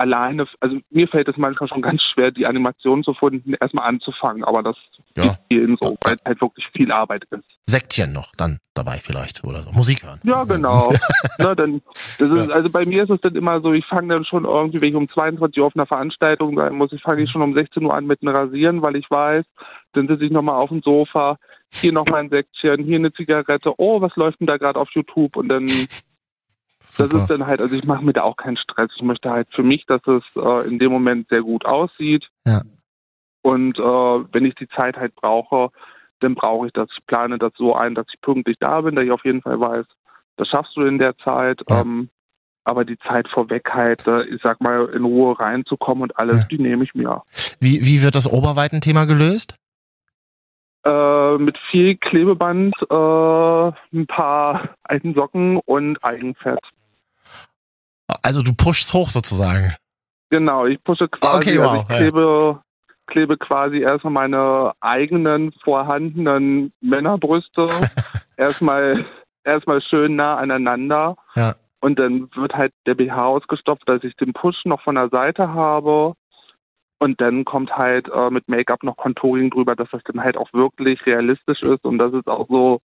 alleine, 0.00 0.46
also 0.60 0.78
mir 0.90 1.06
fällt 1.08 1.28
es 1.28 1.36
manchmal 1.36 1.68
schon 1.68 1.82
ganz 1.82 2.02
schwer, 2.02 2.30
die 2.30 2.46
Animation 2.46 3.04
zu 3.04 3.14
finden, 3.14 3.54
erstmal 3.60 3.86
anzufangen, 3.88 4.42
aber 4.44 4.62
das 4.62 4.76
Ja. 5.16 5.24
ist 5.24 5.38
vielen 5.48 5.76
so, 5.80 5.96
weil 6.02 6.14
es 6.16 6.24
halt 6.24 6.40
wirklich 6.40 6.66
viel 6.74 6.90
Arbeit 6.90 7.24
ist. 7.30 7.44
Sektchen 7.68 8.12
noch 8.12 8.32
dann 8.36 8.58
dabei 8.74 8.96
vielleicht 9.02 9.44
oder 9.44 9.58
so. 9.60 9.70
Musik 9.72 10.02
hören. 10.02 10.20
Ja, 10.24 10.44
genau. 10.44 10.90
ne, 11.38 11.54
dann, 11.54 11.82
ist, 12.18 12.50
Also 12.50 12.70
bei 12.70 12.84
mir 12.84 13.04
ist 13.04 13.10
es 13.10 13.20
dann 13.20 13.36
immer 13.36 13.60
so, 13.60 13.72
ich 13.72 13.86
fange 13.86 14.08
dann 14.14 14.24
schon 14.24 14.44
irgendwie, 14.44 14.80
wenn 14.80 14.88
ich 14.88 14.94
um 14.94 15.08
22 15.08 15.60
Uhr 15.60 15.66
auf 15.66 15.76
einer 15.76 15.86
Veranstaltung 15.86 16.56
sein 16.56 16.74
muss, 16.74 16.92
ich 16.92 17.02
fange 17.02 17.22
ich 17.22 17.30
schon 17.30 17.42
um 17.42 17.54
16 17.54 17.84
Uhr 17.84 17.94
an 17.94 18.06
mit 18.06 18.22
dem 18.22 18.28
Rasieren, 18.30 18.82
weil 18.82 18.96
ich 18.96 19.08
weiß, 19.10 19.44
dann 19.92 20.08
sitze 20.08 20.24
ich 20.24 20.30
nochmal 20.32 20.56
auf 20.56 20.70
dem 20.70 20.82
Sofa, 20.82 21.36
hier 21.72 21.92
nochmal 21.92 22.20
ein 22.22 22.30
Säckchen, 22.30 22.82
hier 22.84 22.96
eine 22.98 23.12
Zigarette, 23.12 23.72
oh, 23.78 24.00
was 24.00 24.16
läuft 24.16 24.40
denn 24.40 24.46
da 24.48 24.56
gerade 24.56 24.78
auf 24.80 24.88
YouTube? 24.92 25.36
Und 25.36 25.48
dann, 25.48 25.66
das 26.96 27.08
Super. 27.10 27.22
ist 27.22 27.30
dann 27.30 27.46
halt, 27.46 27.60
also 27.60 27.74
ich 27.74 27.84
mache 27.84 28.04
mir 28.04 28.12
da 28.12 28.22
auch 28.22 28.36
keinen 28.36 28.56
Stress. 28.56 28.90
Ich 28.96 29.02
möchte 29.02 29.30
halt 29.30 29.48
für 29.54 29.62
mich, 29.62 29.84
dass 29.86 30.00
es 30.06 30.22
äh, 30.36 30.68
in 30.68 30.78
dem 30.78 30.92
Moment 30.92 31.28
sehr 31.28 31.42
gut 31.42 31.64
aussieht. 31.64 32.28
Ja. 32.46 32.62
Und 33.42 33.78
äh, 33.78 33.82
wenn 33.82 34.44
ich 34.44 34.54
die 34.56 34.68
Zeit 34.68 34.96
halt 34.96 35.14
brauche, 35.14 35.70
dann 36.20 36.34
brauche 36.34 36.66
ich 36.66 36.72
das. 36.72 36.88
Ich 36.96 37.06
plane 37.06 37.38
das 37.38 37.52
so 37.56 37.74
ein, 37.74 37.94
dass 37.94 38.06
ich 38.12 38.20
pünktlich 38.20 38.56
da 38.60 38.80
bin, 38.82 38.94
dass 38.94 39.04
ich 39.04 39.12
auf 39.12 39.24
jeden 39.24 39.42
Fall 39.42 39.58
weiß, 39.58 39.86
das 40.36 40.48
schaffst 40.48 40.76
du 40.76 40.82
in 40.82 40.98
der 40.98 41.16
Zeit. 41.18 41.60
Ja. 41.68 41.80
Ähm, 41.82 42.10
aber 42.64 42.84
die 42.84 42.98
Zeit 42.98 43.26
vorweg 43.28 43.70
halt, 43.72 44.06
äh, 44.06 44.24
ich 44.24 44.40
sag 44.42 44.60
mal, 44.60 44.86
in 44.90 45.04
Ruhe 45.04 45.38
reinzukommen 45.40 46.02
und 46.02 46.18
alles, 46.18 46.40
Ja. 46.40 46.44
die 46.50 46.58
nehme 46.58 46.84
ich 46.84 46.94
mir. 46.94 47.22
Wie, 47.58 47.80
wie 47.86 48.02
wird 48.02 48.14
das 48.14 48.30
Oberweitenthema 48.30 49.06
gelöst? 49.06 49.54
Äh, 50.84 51.36
mit 51.38 51.58
viel 51.70 51.96
Klebeband, 51.96 52.74
äh, 52.88 53.96
ein 53.96 54.06
paar 54.06 54.70
alten 54.82 55.14
Socken 55.14 55.56
und 55.58 56.02
Eigenfett. 56.04 56.60
Also 58.22 58.42
du 58.42 58.52
pushst 58.52 58.92
hoch 58.92 59.10
sozusagen. 59.10 59.74
Genau, 60.30 60.66
ich 60.66 60.82
pushe 60.84 61.08
quasi, 61.08 61.36
Okay, 61.36 61.58
also 61.58 61.62
wow, 61.62 61.86
ich 61.88 61.96
klebe, 61.96 62.60
klebe 63.06 63.36
quasi 63.36 63.78
erstmal 63.80 64.12
meine 64.12 64.72
eigenen 64.80 65.52
vorhandenen 65.64 66.72
Männerbrüste 66.80 67.66
erstmal 68.36 69.04
erstmal 69.44 69.82
schön 69.82 70.16
nah 70.16 70.36
aneinander. 70.36 71.16
Ja. 71.34 71.56
Und 71.80 71.98
dann 71.98 72.30
wird 72.34 72.54
halt 72.54 72.72
der 72.86 72.94
BH 72.94 73.26
ausgestopft, 73.26 73.88
dass 73.88 74.04
ich 74.04 74.14
den 74.16 74.32
Push 74.32 74.64
noch 74.64 74.82
von 74.82 74.94
der 74.94 75.08
Seite 75.08 75.48
habe. 75.48 76.14
Und 76.98 77.20
dann 77.22 77.46
kommt 77.46 77.72
halt 77.72 78.08
äh, 78.12 78.28
mit 78.28 78.46
Make-up 78.48 78.82
noch 78.82 78.98
Contouring 78.98 79.50
drüber, 79.50 79.74
dass 79.74 79.88
das 79.90 80.02
dann 80.04 80.22
halt 80.22 80.36
auch 80.36 80.52
wirklich 80.52 81.04
realistisch 81.06 81.62
ist. 81.62 81.84
Und 81.84 81.96
das 81.98 82.12
ist 82.12 82.26
auch 82.26 82.46
so, 82.48 82.80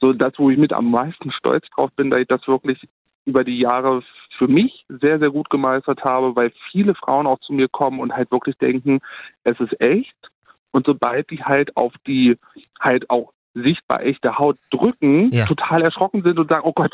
so 0.00 0.12
das, 0.12 0.32
wo 0.38 0.50
ich 0.50 0.58
mit 0.58 0.72
am 0.72 0.90
meisten 0.90 1.30
stolz 1.30 1.64
drauf 1.74 1.90
bin, 1.94 2.10
dass 2.10 2.20
ich 2.20 2.26
das 2.26 2.46
wirklich 2.48 2.88
über 3.26 3.44
die 3.44 3.60
Jahre 3.60 4.02
für 4.40 4.48
mich 4.48 4.86
sehr, 4.88 5.18
sehr 5.18 5.28
gut 5.30 5.50
gemeistert 5.50 6.02
habe, 6.02 6.34
weil 6.34 6.50
viele 6.72 6.94
Frauen 6.94 7.26
auch 7.26 7.38
zu 7.40 7.52
mir 7.52 7.68
kommen 7.68 8.00
und 8.00 8.14
halt 8.14 8.30
wirklich 8.30 8.56
denken, 8.56 9.00
es 9.44 9.60
ist 9.60 9.78
echt. 9.80 10.16
Und 10.70 10.86
sobald 10.86 11.30
die 11.30 11.44
halt 11.44 11.76
auf 11.76 11.92
die 12.06 12.38
halt 12.80 13.10
auch 13.10 13.34
sichtbar 13.52 14.02
echte 14.02 14.38
Haut 14.38 14.56
drücken, 14.70 15.28
Ja. 15.30 15.44
total 15.44 15.82
erschrocken 15.82 16.22
sind 16.22 16.38
und 16.38 16.48
sagen, 16.48 16.62
oh 16.64 16.72
Gott, 16.72 16.92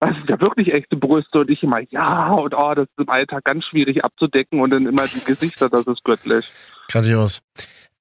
das 0.00 0.14
sind 0.16 0.30
ja 0.30 0.40
wirklich 0.40 0.72
echte 0.72 0.96
Brüste 0.96 1.40
und 1.40 1.50
ich 1.50 1.62
immer, 1.62 1.80
ja, 1.90 2.32
und 2.32 2.54
oh, 2.54 2.74
das 2.74 2.88
ist 2.88 2.98
im 2.98 3.10
Alltag 3.10 3.44
ganz 3.44 3.66
schwierig 3.66 4.02
abzudecken 4.02 4.60
und 4.60 4.70
dann 4.70 4.86
immer 4.86 5.02
die 5.02 5.24
Gesichter, 5.24 5.68
das 5.68 5.86
ist 5.86 6.02
göttlich. 6.02 6.50
Grandios. 6.88 7.42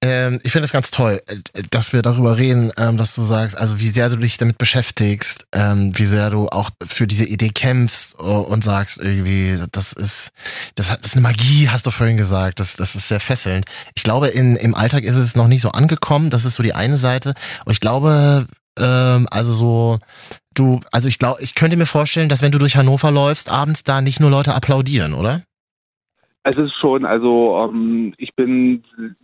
Ähm, 0.04 0.40
ich 0.44 0.52
finde 0.52 0.66
es 0.66 0.72
ganz 0.72 0.92
toll, 0.92 1.22
äh, 1.28 1.64
dass 1.72 1.94
wir 1.94 2.02
darüber 2.02 2.38
reden, 2.38 2.72
ähm, 2.78 2.98
dass 2.98 3.16
du 3.16 3.24
sagst, 3.24 3.58
also 3.58 3.80
wie 3.80 3.90
sehr 3.90 4.10
du 4.10 4.18
dich 4.18 4.38
damit 4.38 4.58
beschäftigst, 4.58 5.48
ähm, 5.54 5.98
wie 5.98 6.06
sehr 6.06 6.30
du 6.30 6.48
auch 6.50 6.70
für 6.86 7.08
diese 7.08 7.26
Idee 7.26 7.50
kämpfst 7.50 8.16
äh, 8.20 8.24
und 8.24 8.64
sagst 8.64 9.00
irgendwie, 9.00 9.58
das 9.72 9.94
ist, 9.94 10.32
das, 10.76 10.88
das 10.88 11.00
ist 11.02 11.14
eine 11.14 11.22
Magie, 11.22 11.70
hast 11.70 11.88
du 11.88 11.92
vorhin 11.92 12.18
gesagt, 12.18 12.60
das, 12.60 12.76
das 12.76 12.96
ist 12.96 13.08
sehr 13.08 13.20
fesselnd. 13.20 13.66
Ich 13.96 14.04
glaube, 14.04 14.28
in, 14.28 14.56
im 14.58 14.76
Alltag 14.76 15.04
ist 15.04 15.16
es 15.16 15.36
noch 15.36 15.48
nicht 15.48 15.62
so 15.62 15.72
angekommen, 15.72 16.30
das 16.30 16.46
ist 16.46 16.56
so 16.56 16.64
die 16.64 16.74
eine 16.74 16.98
Seite. 16.98 17.34
Und 17.66 17.72
ich 17.72 17.80
glaube, 17.80 18.48
also 18.78 19.54
so, 19.54 20.00
du, 20.54 20.82
also 20.92 21.08
ich 21.08 21.18
glaube, 21.18 21.42
ich 21.42 21.56
könnte 21.56 21.78
mir 21.78 21.86
vorstellen, 21.86 22.28
dass 22.28 22.42
wenn 22.42 22.52
du 22.52 22.58
durch 22.58 22.76
Hannover 22.76 23.10
läufst, 23.10 23.48
abends 23.48 23.86
da 23.86 24.02
nicht 24.02 24.20
nur 24.20 24.30
Leute 24.30 24.54
applaudieren, 24.54 25.14
oder? 25.14 25.44
Es 26.48 26.56
ist 26.58 26.76
schon, 26.76 27.06
also 27.06 27.68
ähm, 27.74 28.14
ich 28.18 28.36
bin 28.36 28.84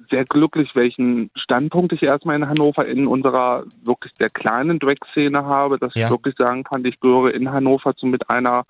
sehr 0.09 0.25
glücklich, 0.25 0.71
welchen 0.73 1.29
Standpunkt 1.35 1.93
ich 1.93 2.01
erstmal 2.01 2.35
in 2.35 2.49
Hannover 2.49 2.87
in 2.87 3.05
unserer 3.05 3.63
wirklich 3.85 4.11
sehr 4.15 4.29
kleinen 4.29 4.79
Drag-Szene 4.79 5.45
habe, 5.45 5.77
dass 5.77 5.93
Ja. 5.93 6.05
ich 6.05 6.11
wirklich 6.11 6.33
sagen 6.35 6.63
kann, 6.63 6.83
ich 6.83 6.99
gehöre 6.99 7.31
in 7.35 7.51
Hannover 7.51 7.95
zu 7.95 8.07
mit 8.07 8.27
einer 8.31 8.63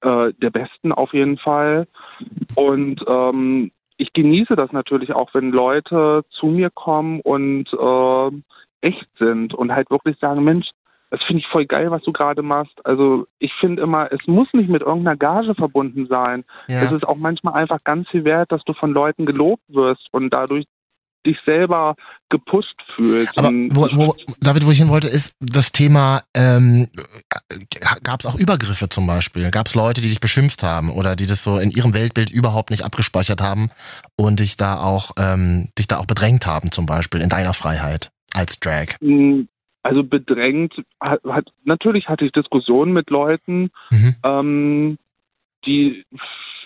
äh, 0.00 0.32
der 0.36 0.50
besten 0.50 0.90
auf 0.90 1.14
jeden 1.14 1.38
Fall. 1.38 1.86
Und 2.56 3.04
ähm, 3.06 3.70
ich 3.98 4.12
genieße 4.12 4.56
das 4.56 4.72
natürlich 4.72 5.12
auch, 5.12 5.32
wenn 5.32 5.52
Leute 5.52 6.24
zu 6.30 6.46
mir 6.46 6.70
kommen 6.70 7.20
und 7.20 7.68
äh, 7.72 8.30
echt 8.80 9.06
sind 9.20 9.54
und 9.54 9.72
halt 9.72 9.92
wirklich 9.92 10.16
sagen, 10.20 10.42
Mensch, 10.42 10.68
das 11.12 11.20
finde 11.26 11.40
ich 11.40 11.46
voll 11.52 11.66
geil, 11.66 11.90
was 11.90 12.02
du 12.04 12.10
gerade 12.10 12.40
machst. 12.42 12.74
Also 12.86 13.26
ich 13.38 13.52
finde 13.60 13.82
immer, 13.82 14.10
es 14.10 14.26
muss 14.26 14.50
nicht 14.54 14.70
mit 14.70 14.80
irgendeiner 14.80 15.14
Gage 15.16 15.54
verbunden 15.54 16.06
sein. 16.08 16.42
Es 16.86 16.92
ist 16.92 17.04
auch 17.06 17.16
manchmal 17.16 17.52
einfach 17.54 17.84
ganz 17.84 18.08
viel 18.08 18.24
wert, 18.24 18.50
dass 18.50 18.64
du 18.64 18.72
von 18.72 18.92
Leuten 18.92 19.26
gelobt 19.26 19.62
wirst 19.68 20.08
und 20.12 20.30
dadurch 20.30 20.64
dich 21.26 21.36
selber 21.44 21.94
gepusht 22.30 22.74
fühlst. 22.96 23.36
Aber 23.38 23.50
wo, 23.70 23.86
ich- 23.86 23.96
wo, 23.96 24.16
David, 24.40 24.66
wo 24.66 24.70
ich 24.70 24.78
hin 24.78 24.88
wollte, 24.88 25.06
ist 25.08 25.34
das 25.38 25.70
Thema, 25.70 26.22
ähm, 26.34 26.88
gab 28.02 28.20
es 28.20 28.26
auch 28.26 28.34
Übergriffe 28.34 28.88
zum 28.88 29.06
Beispiel? 29.06 29.50
Gab 29.50 29.66
es 29.66 29.74
Leute, 29.74 30.00
die 30.00 30.08
dich 30.08 30.18
beschimpft 30.20 30.62
haben 30.62 30.90
oder 30.90 31.14
die 31.14 31.26
das 31.26 31.44
so 31.44 31.58
in 31.58 31.70
ihrem 31.70 31.92
Weltbild 31.94 32.30
überhaupt 32.32 32.70
nicht 32.70 32.84
abgespeichert 32.84 33.42
haben 33.42 33.70
und 34.16 34.40
dich 34.40 34.56
da 34.56 34.80
auch, 34.80 35.10
ähm, 35.18 35.68
dich 35.78 35.86
da 35.88 35.98
auch 35.98 36.06
bedrängt 36.06 36.46
haben 36.46 36.72
zum 36.72 36.86
Beispiel 36.86 37.20
in 37.20 37.28
deiner 37.28 37.52
Freiheit 37.52 38.10
als 38.32 38.58
Drag? 38.60 38.96
Also 39.82 40.04
bedrängt, 40.04 40.74
hat, 41.00 41.22
hat, 41.24 41.46
natürlich 41.64 42.08
hatte 42.08 42.24
ich 42.24 42.32
Diskussionen 42.32 42.92
mit 42.92 43.10
Leuten, 43.10 43.70
Mhm. 43.90 44.14
ähm, 44.24 44.98
die 45.66 46.04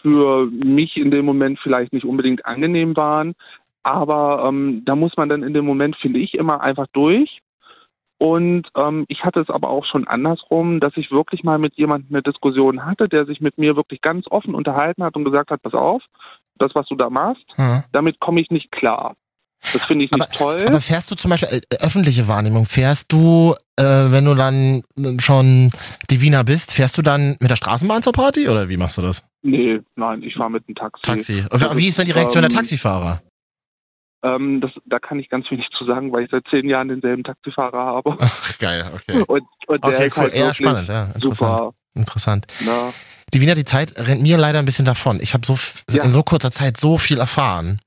für 0.02 0.46
mich 0.46 0.96
in 0.96 1.10
dem 1.10 1.24
Moment 1.24 1.58
vielleicht 1.60 1.92
nicht 1.92 2.04
unbedingt 2.04 2.44
angenehm 2.46 2.96
waren. 2.96 3.34
Aber 3.82 4.44
ähm, 4.46 4.82
da 4.84 4.96
muss 4.96 5.16
man 5.16 5.28
dann 5.28 5.42
in 5.42 5.54
dem 5.54 5.64
Moment, 5.64 5.96
finde 5.96 6.18
ich, 6.18 6.34
immer 6.34 6.60
einfach 6.60 6.86
durch. 6.92 7.40
Und 8.18 8.68
ähm, 8.76 9.04
ich 9.08 9.24
hatte 9.24 9.40
es 9.40 9.50
aber 9.50 9.68
auch 9.68 9.84
schon 9.84 10.06
andersrum, 10.06 10.80
dass 10.80 10.96
ich 10.96 11.10
wirklich 11.10 11.44
mal 11.44 11.58
mit 11.58 11.74
jemandem 11.74 12.14
eine 12.16 12.22
Diskussion 12.22 12.84
hatte, 12.84 13.08
der 13.08 13.26
sich 13.26 13.40
mit 13.40 13.58
mir 13.58 13.76
wirklich 13.76 14.00
ganz 14.00 14.26
offen 14.30 14.54
unterhalten 14.54 15.04
hat 15.04 15.16
und 15.16 15.24
gesagt 15.24 15.50
hat, 15.50 15.62
pass 15.62 15.74
auf, 15.74 16.02
das, 16.58 16.74
was 16.74 16.86
du 16.88 16.94
da 16.96 17.10
machst, 17.10 17.44
Ja. 17.58 17.84
damit 17.92 18.18
komme 18.18 18.40
ich 18.40 18.50
nicht 18.50 18.72
klar. 18.72 19.16
Das 19.72 19.84
finde 19.86 20.04
ich 20.04 20.10
nicht 20.10 20.22
Aber- 20.22 20.30
toll. 20.30 20.64
Aber 20.66 20.80
fährst 20.80 21.10
du 21.10 21.14
zum 21.14 21.30
Beispiel 21.30 21.48
äh, 21.70 21.76
öffentliche 21.84 22.28
Wahrnehmung, 22.28 22.66
fährst 22.66 23.12
du, 23.12 23.54
äh, 23.76 23.82
wenn 23.84 24.24
du 24.24 24.34
dann 24.34 24.82
schon 25.20 25.70
Divina 26.10 26.42
bist, 26.42 26.72
fährst 26.72 26.96
du 26.98 27.02
dann 27.02 27.36
mit 27.40 27.50
der 27.50 27.56
Straßenbahn 27.56 28.02
zur 28.02 28.12
Party 28.12 28.48
oder 28.48 28.68
wie 28.68 28.76
machst 28.76 28.98
du 28.98 29.02
das? 29.02 29.22
nee, 29.42 29.80
nein, 29.94 30.22
ich 30.22 30.34
fahre 30.34 30.50
mit 30.50 30.66
dem 30.68 30.74
Taxi. 30.74 31.02
Taxi. 31.02 31.44
Wie 31.76 31.86
ist 31.88 31.98
denn 31.98 32.06
die 32.06 32.12
Reaktion 32.12 32.42
der 32.42 32.50
Ähm, 32.50 32.56
Taxifahrer? 32.56 33.22
Ähm, 34.24 34.60
das, 34.60 34.72
da 34.86 34.98
kann 34.98 35.18
ich 35.20 35.28
ganz 35.28 35.48
wenig 35.50 35.66
zu 35.78 35.84
sagen, 35.84 36.12
weil 36.12 36.24
ich 36.24 36.30
seit 36.30 36.44
zehn 36.50 36.68
Jahren 36.68 36.88
denselben 36.88 37.22
Taxifahrer 37.22 37.78
habe. 37.78 38.16
Ach, 38.20 38.58
geil, 38.58 38.84
okay. 38.94 39.22
Und, 39.26 39.44
und 39.68 39.84
der 39.84 39.90
Okay, 39.90 40.10
cool. 40.16 40.22
halt 40.24 40.34
Eher 40.34 40.54
spannend, 40.54 40.88
ja. 40.88 41.04
Interessant. 41.14 41.58
super. 41.58 41.72
Interessant. 41.94 42.46
Ne? 42.64 42.92
Die 43.34 43.40
Wiener, 43.40 43.54
die 43.54 43.64
Zeit 43.64 43.94
rennt 43.98 44.22
mir 44.22 44.36
leider 44.38 44.58
ein 44.58 44.64
bisschen 44.64 44.84
davon. 44.84 45.20
Ich 45.20 45.34
habe 45.34 45.46
so 45.46 45.56
Ja. 45.90 46.02
in 46.04 46.12
so 46.12 46.22
kurzer 46.22 46.50
Zeit 46.50 46.76
so 46.76 46.98
viel 46.98 47.18
erfahren. 47.18 47.80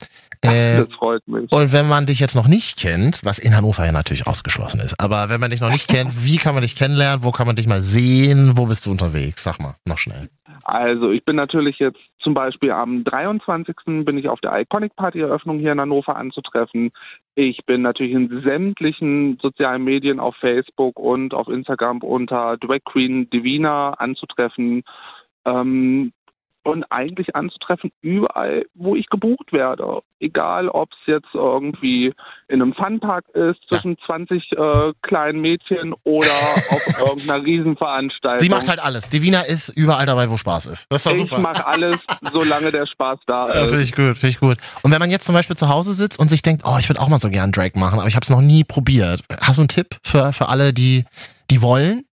Äh, 0.46 0.78
Das 0.86 0.94
freut 0.94 1.28
mich. 1.28 1.52
und 1.52 1.74
wenn 1.74 1.88
man 1.88 2.06
dich 2.06 2.20
jetzt 2.20 2.36
noch 2.36 2.48
nicht 2.48 2.78
kennt, 2.78 3.22
was 3.24 3.40
in 3.40 3.56
Hannover 3.56 3.86
ja 3.86 3.92
natürlich 3.92 4.28
ausgeschlossen 4.28 4.80
ist, 4.80 5.00
aber 5.00 5.30
wenn 5.30 5.40
man 5.40 5.52
dich 5.52 5.62
noch 5.62 5.70
nicht 5.72 5.88
kennt, 5.88 6.26
wie 6.26 6.38
kann 6.38 6.54
man 6.54 6.64
dich 6.64 6.76
kennenlernen? 6.76 7.24
Wo 7.24 7.32
kann 7.32 7.48
man 7.48 7.56
dich 7.56 7.68
mal 7.68 7.82
sehen? 7.82 8.54
Wo 8.56 8.66
bist 8.66 8.86
du 8.86 8.92
unterwegs? 8.92 9.44
Sag 9.44 9.60
mal, 9.60 9.76
noch 9.86 9.98
schnell. 9.98 10.30
Also 10.64 11.12
ich 11.12 11.26
bin 11.26 11.36
natürlich 11.36 11.80
jetzt 11.80 12.00
zum 12.20 12.34
Beispiel 12.34 12.72
am 12.72 13.04
23. 13.04 13.76
bin 14.06 14.18
ich 14.18 14.30
auf 14.30 14.40
der 14.40 14.60
Iconic 14.60 14.96
Party 14.96 15.20
Eröffnung 15.20 15.58
hier 15.60 15.72
in 15.72 15.82
Hannover 15.82 16.16
anzutreffen. 16.16 16.92
Ich 17.36 17.66
bin 17.66 17.82
natürlich 17.82 18.14
in 18.14 18.42
sämtlichen 18.44 19.40
sozialen 19.42 19.84
Medien 19.84 20.20
auf 20.20 20.36
Facebook 20.36 21.00
und 21.00 21.34
auf 21.34 21.48
Instagram 21.48 22.00
unter 22.00 22.58
Drag 22.58 22.80
Queen 22.86 23.30
Divina 23.30 23.92
anzutreffen. 23.92 24.84
Ähm, 25.46 26.12
und 26.64 26.84
eigentlich 26.92 27.36
anzutreffen 27.36 27.92
überall, 28.02 28.66
wo 28.76 28.96
ich 28.96 29.08
gebucht 29.08 29.52
werde. 29.54 30.02
Egal, 30.20 30.68
ob 30.68 30.90
es 30.92 30.98
jetzt 31.14 31.30
irgendwie 31.34 32.14
in 32.50 32.62
einem 32.62 32.74
Funpark 32.74 33.24
ist 33.30 33.60
zwischen 33.70 33.98
20 34.06 34.52
äh, 34.52 34.92
kleinen 35.02 35.40
Mädchen 35.40 35.94
oder 36.04 36.28
auf 36.70 36.86
irgendeiner 37.00 37.44
Riesenveranstaltung. 37.46 38.40
Sie 38.40 38.50
macht 38.50 38.68
halt 38.68 38.80
alles. 38.80 39.08
Divina 39.10 39.42
ist 39.42 39.70
überall 39.70 40.06
dabei, 40.06 40.30
wo 40.30 40.36
Spaß 40.38 40.66
ist. 40.68 40.88
Das 40.90 41.06
ist 41.06 41.12
Ich 41.14 41.18
super. 41.30 41.40
mache 41.40 41.66
alles, 41.66 41.98
solange 42.34 42.72
der 42.72 42.86
Spaß 42.88 43.20
da 43.26 43.48
Ja, 43.48 43.64
ist. 43.64 43.70
finde 43.70 43.84
ich 43.84 43.94
gut, 43.96 44.18
finde 44.18 44.28
ich 44.28 44.40
gut. 44.40 44.58
Und 44.84 44.92
wenn 44.92 45.00
man 45.00 45.10
jetzt 45.10 45.26
zum 45.26 45.34
Beispiel 45.36 45.56
zu 45.56 45.70
Hause 45.70 45.94
sitzt 45.94 46.20
und 46.20 46.30
sich 46.30 46.42
denkt, 46.42 46.64
oh, 46.66 46.76
ich 46.80 46.90
würde 46.90 47.00
auch 47.02 47.08
mal 47.08 47.18
so 47.20 47.30
gern 47.30 47.52
Drag 47.54 47.72
machen, 47.76 48.00
aber 48.00 48.08
ich 48.10 48.16
habe 48.16 48.24
es 48.24 48.30
noch 48.30 48.42
nie 48.42 48.64
probiert. 48.66 49.22
Hast 49.42 49.58
du 49.58 49.62
einen 49.62 49.70
Tipp 49.70 49.96
für, 50.04 50.34
für 50.34 50.50
alle, 50.50 50.74
die, 50.74 51.06
die 51.50 51.62
wollen? 51.62 52.04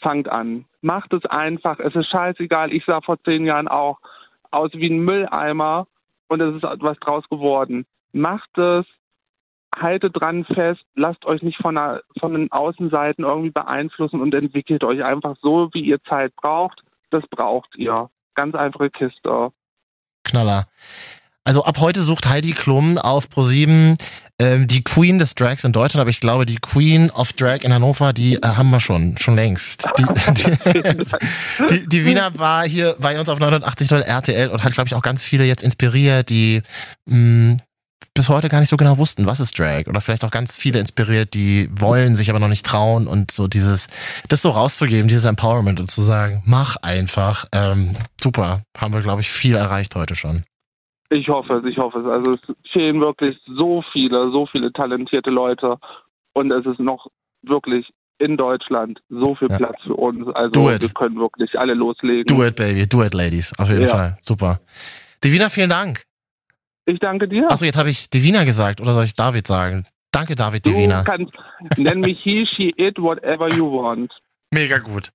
Fangt 0.00 0.28
an. 0.28 0.64
Macht 0.80 1.12
es 1.12 1.24
einfach. 1.26 1.78
Es 1.80 1.94
ist 1.94 2.10
scheißegal. 2.10 2.72
Ich 2.72 2.84
sah 2.86 3.00
vor 3.00 3.22
zehn 3.24 3.44
Jahren 3.44 3.68
auch 3.68 3.98
aus 4.50 4.70
wie 4.74 4.88
ein 4.88 5.04
Mülleimer 5.04 5.86
und 6.28 6.40
es 6.40 6.54
ist 6.56 6.64
etwas 6.64 6.98
draus 6.98 7.24
geworden. 7.28 7.86
Macht 8.12 8.56
es. 8.58 8.86
Haltet 9.76 10.18
dran 10.18 10.46
fest, 10.46 10.80
lasst 10.94 11.26
euch 11.26 11.42
nicht 11.42 11.60
von, 11.60 11.74
der, 11.74 12.02
von 12.18 12.32
den 12.32 12.50
Außenseiten 12.50 13.24
irgendwie 13.24 13.50
beeinflussen 13.50 14.22
und 14.22 14.34
entwickelt 14.34 14.82
euch 14.82 15.04
einfach 15.04 15.36
so, 15.42 15.68
wie 15.74 15.82
ihr 15.82 16.02
Zeit 16.04 16.34
braucht. 16.36 16.82
Das 17.10 17.22
braucht 17.28 17.76
ihr. 17.76 18.08
Ganz 18.34 18.54
einfache 18.54 18.88
Kiste. 18.88 19.52
Knaller. 20.24 20.68
Also 21.48 21.64
ab 21.64 21.78
heute 21.78 22.02
sucht 22.02 22.28
Heidi 22.28 22.52
Klum 22.52 22.98
auf 22.98 23.30
ProSieben 23.30 23.96
ähm, 24.38 24.66
die 24.66 24.84
Queen 24.84 25.18
des 25.18 25.34
Drags 25.34 25.64
in 25.64 25.72
Deutschland, 25.72 26.02
aber 26.02 26.10
ich 26.10 26.20
glaube, 26.20 26.44
die 26.44 26.56
Queen 26.56 27.10
of 27.10 27.32
Drag 27.32 27.62
in 27.62 27.72
Hannover, 27.72 28.12
die 28.12 28.34
äh, 28.34 28.46
haben 28.46 28.68
wir 28.68 28.80
schon, 28.80 29.16
schon 29.16 29.34
längst. 29.34 29.88
Die, 29.96 30.04
die, 31.70 31.86
die, 31.88 32.04
Wiener 32.04 32.38
war 32.38 32.68
hier 32.68 32.96
bei 33.00 33.18
uns 33.18 33.30
auf 33.30 33.38
89 33.38 33.90
RTL 33.90 34.50
und 34.50 34.62
hat, 34.62 34.74
glaube 34.74 34.88
ich, 34.88 34.94
auch 34.94 35.00
ganz 35.00 35.22
viele 35.22 35.46
jetzt 35.46 35.62
inspiriert, 35.62 36.28
die 36.28 36.60
mh, 37.06 37.56
bis 38.12 38.28
heute 38.28 38.50
gar 38.50 38.60
nicht 38.60 38.68
so 38.68 38.76
genau 38.76 38.98
wussten, 38.98 39.24
was 39.24 39.40
ist 39.40 39.58
Drag. 39.58 39.86
Oder 39.86 40.02
vielleicht 40.02 40.24
auch 40.24 40.30
ganz 40.30 40.54
viele 40.54 40.78
inspiriert, 40.80 41.32
die 41.32 41.70
wollen, 41.72 42.14
sich 42.14 42.28
aber 42.28 42.40
noch 42.40 42.48
nicht 42.48 42.66
trauen 42.66 43.06
und 43.06 43.30
so 43.30 43.48
dieses, 43.48 43.86
das 44.28 44.42
so 44.42 44.50
rauszugeben, 44.50 45.08
dieses 45.08 45.24
Empowerment 45.24 45.80
und 45.80 45.90
zu 45.90 46.02
sagen, 46.02 46.42
mach 46.44 46.76
einfach. 46.76 47.46
Ähm, 47.52 47.96
super, 48.22 48.60
haben 48.76 48.92
wir, 48.92 49.00
glaube 49.00 49.22
ich, 49.22 49.30
viel 49.30 49.56
erreicht 49.56 49.94
heute 49.94 50.14
schon. 50.14 50.44
Ich 51.10 51.28
hoffe 51.28 51.54
es, 51.54 51.64
ich 51.64 51.78
hoffe 51.78 52.00
es. 52.00 52.06
Also 52.06 52.32
es 52.32 52.70
fehlen 52.72 53.00
wirklich 53.00 53.38
so 53.46 53.82
viele, 53.92 54.30
so 54.30 54.46
viele 54.46 54.72
talentierte 54.72 55.30
Leute 55.30 55.76
und 56.34 56.50
es 56.52 56.66
ist 56.66 56.80
noch 56.80 57.06
wirklich 57.42 57.86
in 58.18 58.36
Deutschland 58.36 59.00
so 59.08 59.34
viel 59.36 59.48
Ja. 59.50 59.56
Platz 59.58 59.76
für 59.84 59.94
uns. 59.94 60.26
Also 60.34 60.66
wir 60.68 60.78
können 60.90 61.16
wirklich 61.18 61.58
alle 61.58 61.74
loslegen. 61.74 62.24
Do 62.26 62.44
it, 62.44 62.56
baby. 62.56 62.86
Do 62.86 63.02
it, 63.04 63.14
ladies. 63.14 63.56
Auf 63.58 63.70
jeden 63.70 63.82
Ja. 63.82 63.88
Fall. 63.88 64.18
Super. 64.22 64.60
Divina, 65.24 65.48
vielen 65.48 65.70
Dank. 65.70 66.02
Ich 66.86 66.98
danke 67.00 67.28
dir. 67.28 67.50
Achso, 67.50 67.64
jetzt 67.64 67.78
habe 67.78 67.90
ich 67.90 68.10
Divina 68.10 68.44
gesagt 68.44 68.80
oder 68.80 68.92
soll 68.92 69.04
ich 69.04 69.14
David 69.14 69.46
sagen? 69.46 69.84
Danke, 70.10 70.34
David 70.34 70.64
du 70.66 70.70
Divina. 70.70 71.02
kannst, 71.04 71.32
nenn 71.76 72.00
mich 72.00 72.18
he, 72.22 72.46
she, 72.56 72.72
it, 72.76 72.98
whatever 72.98 73.48
you 73.52 73.66
want. 73.70 74.12
Mega 74.52 74.78
gut. 74.78 75.10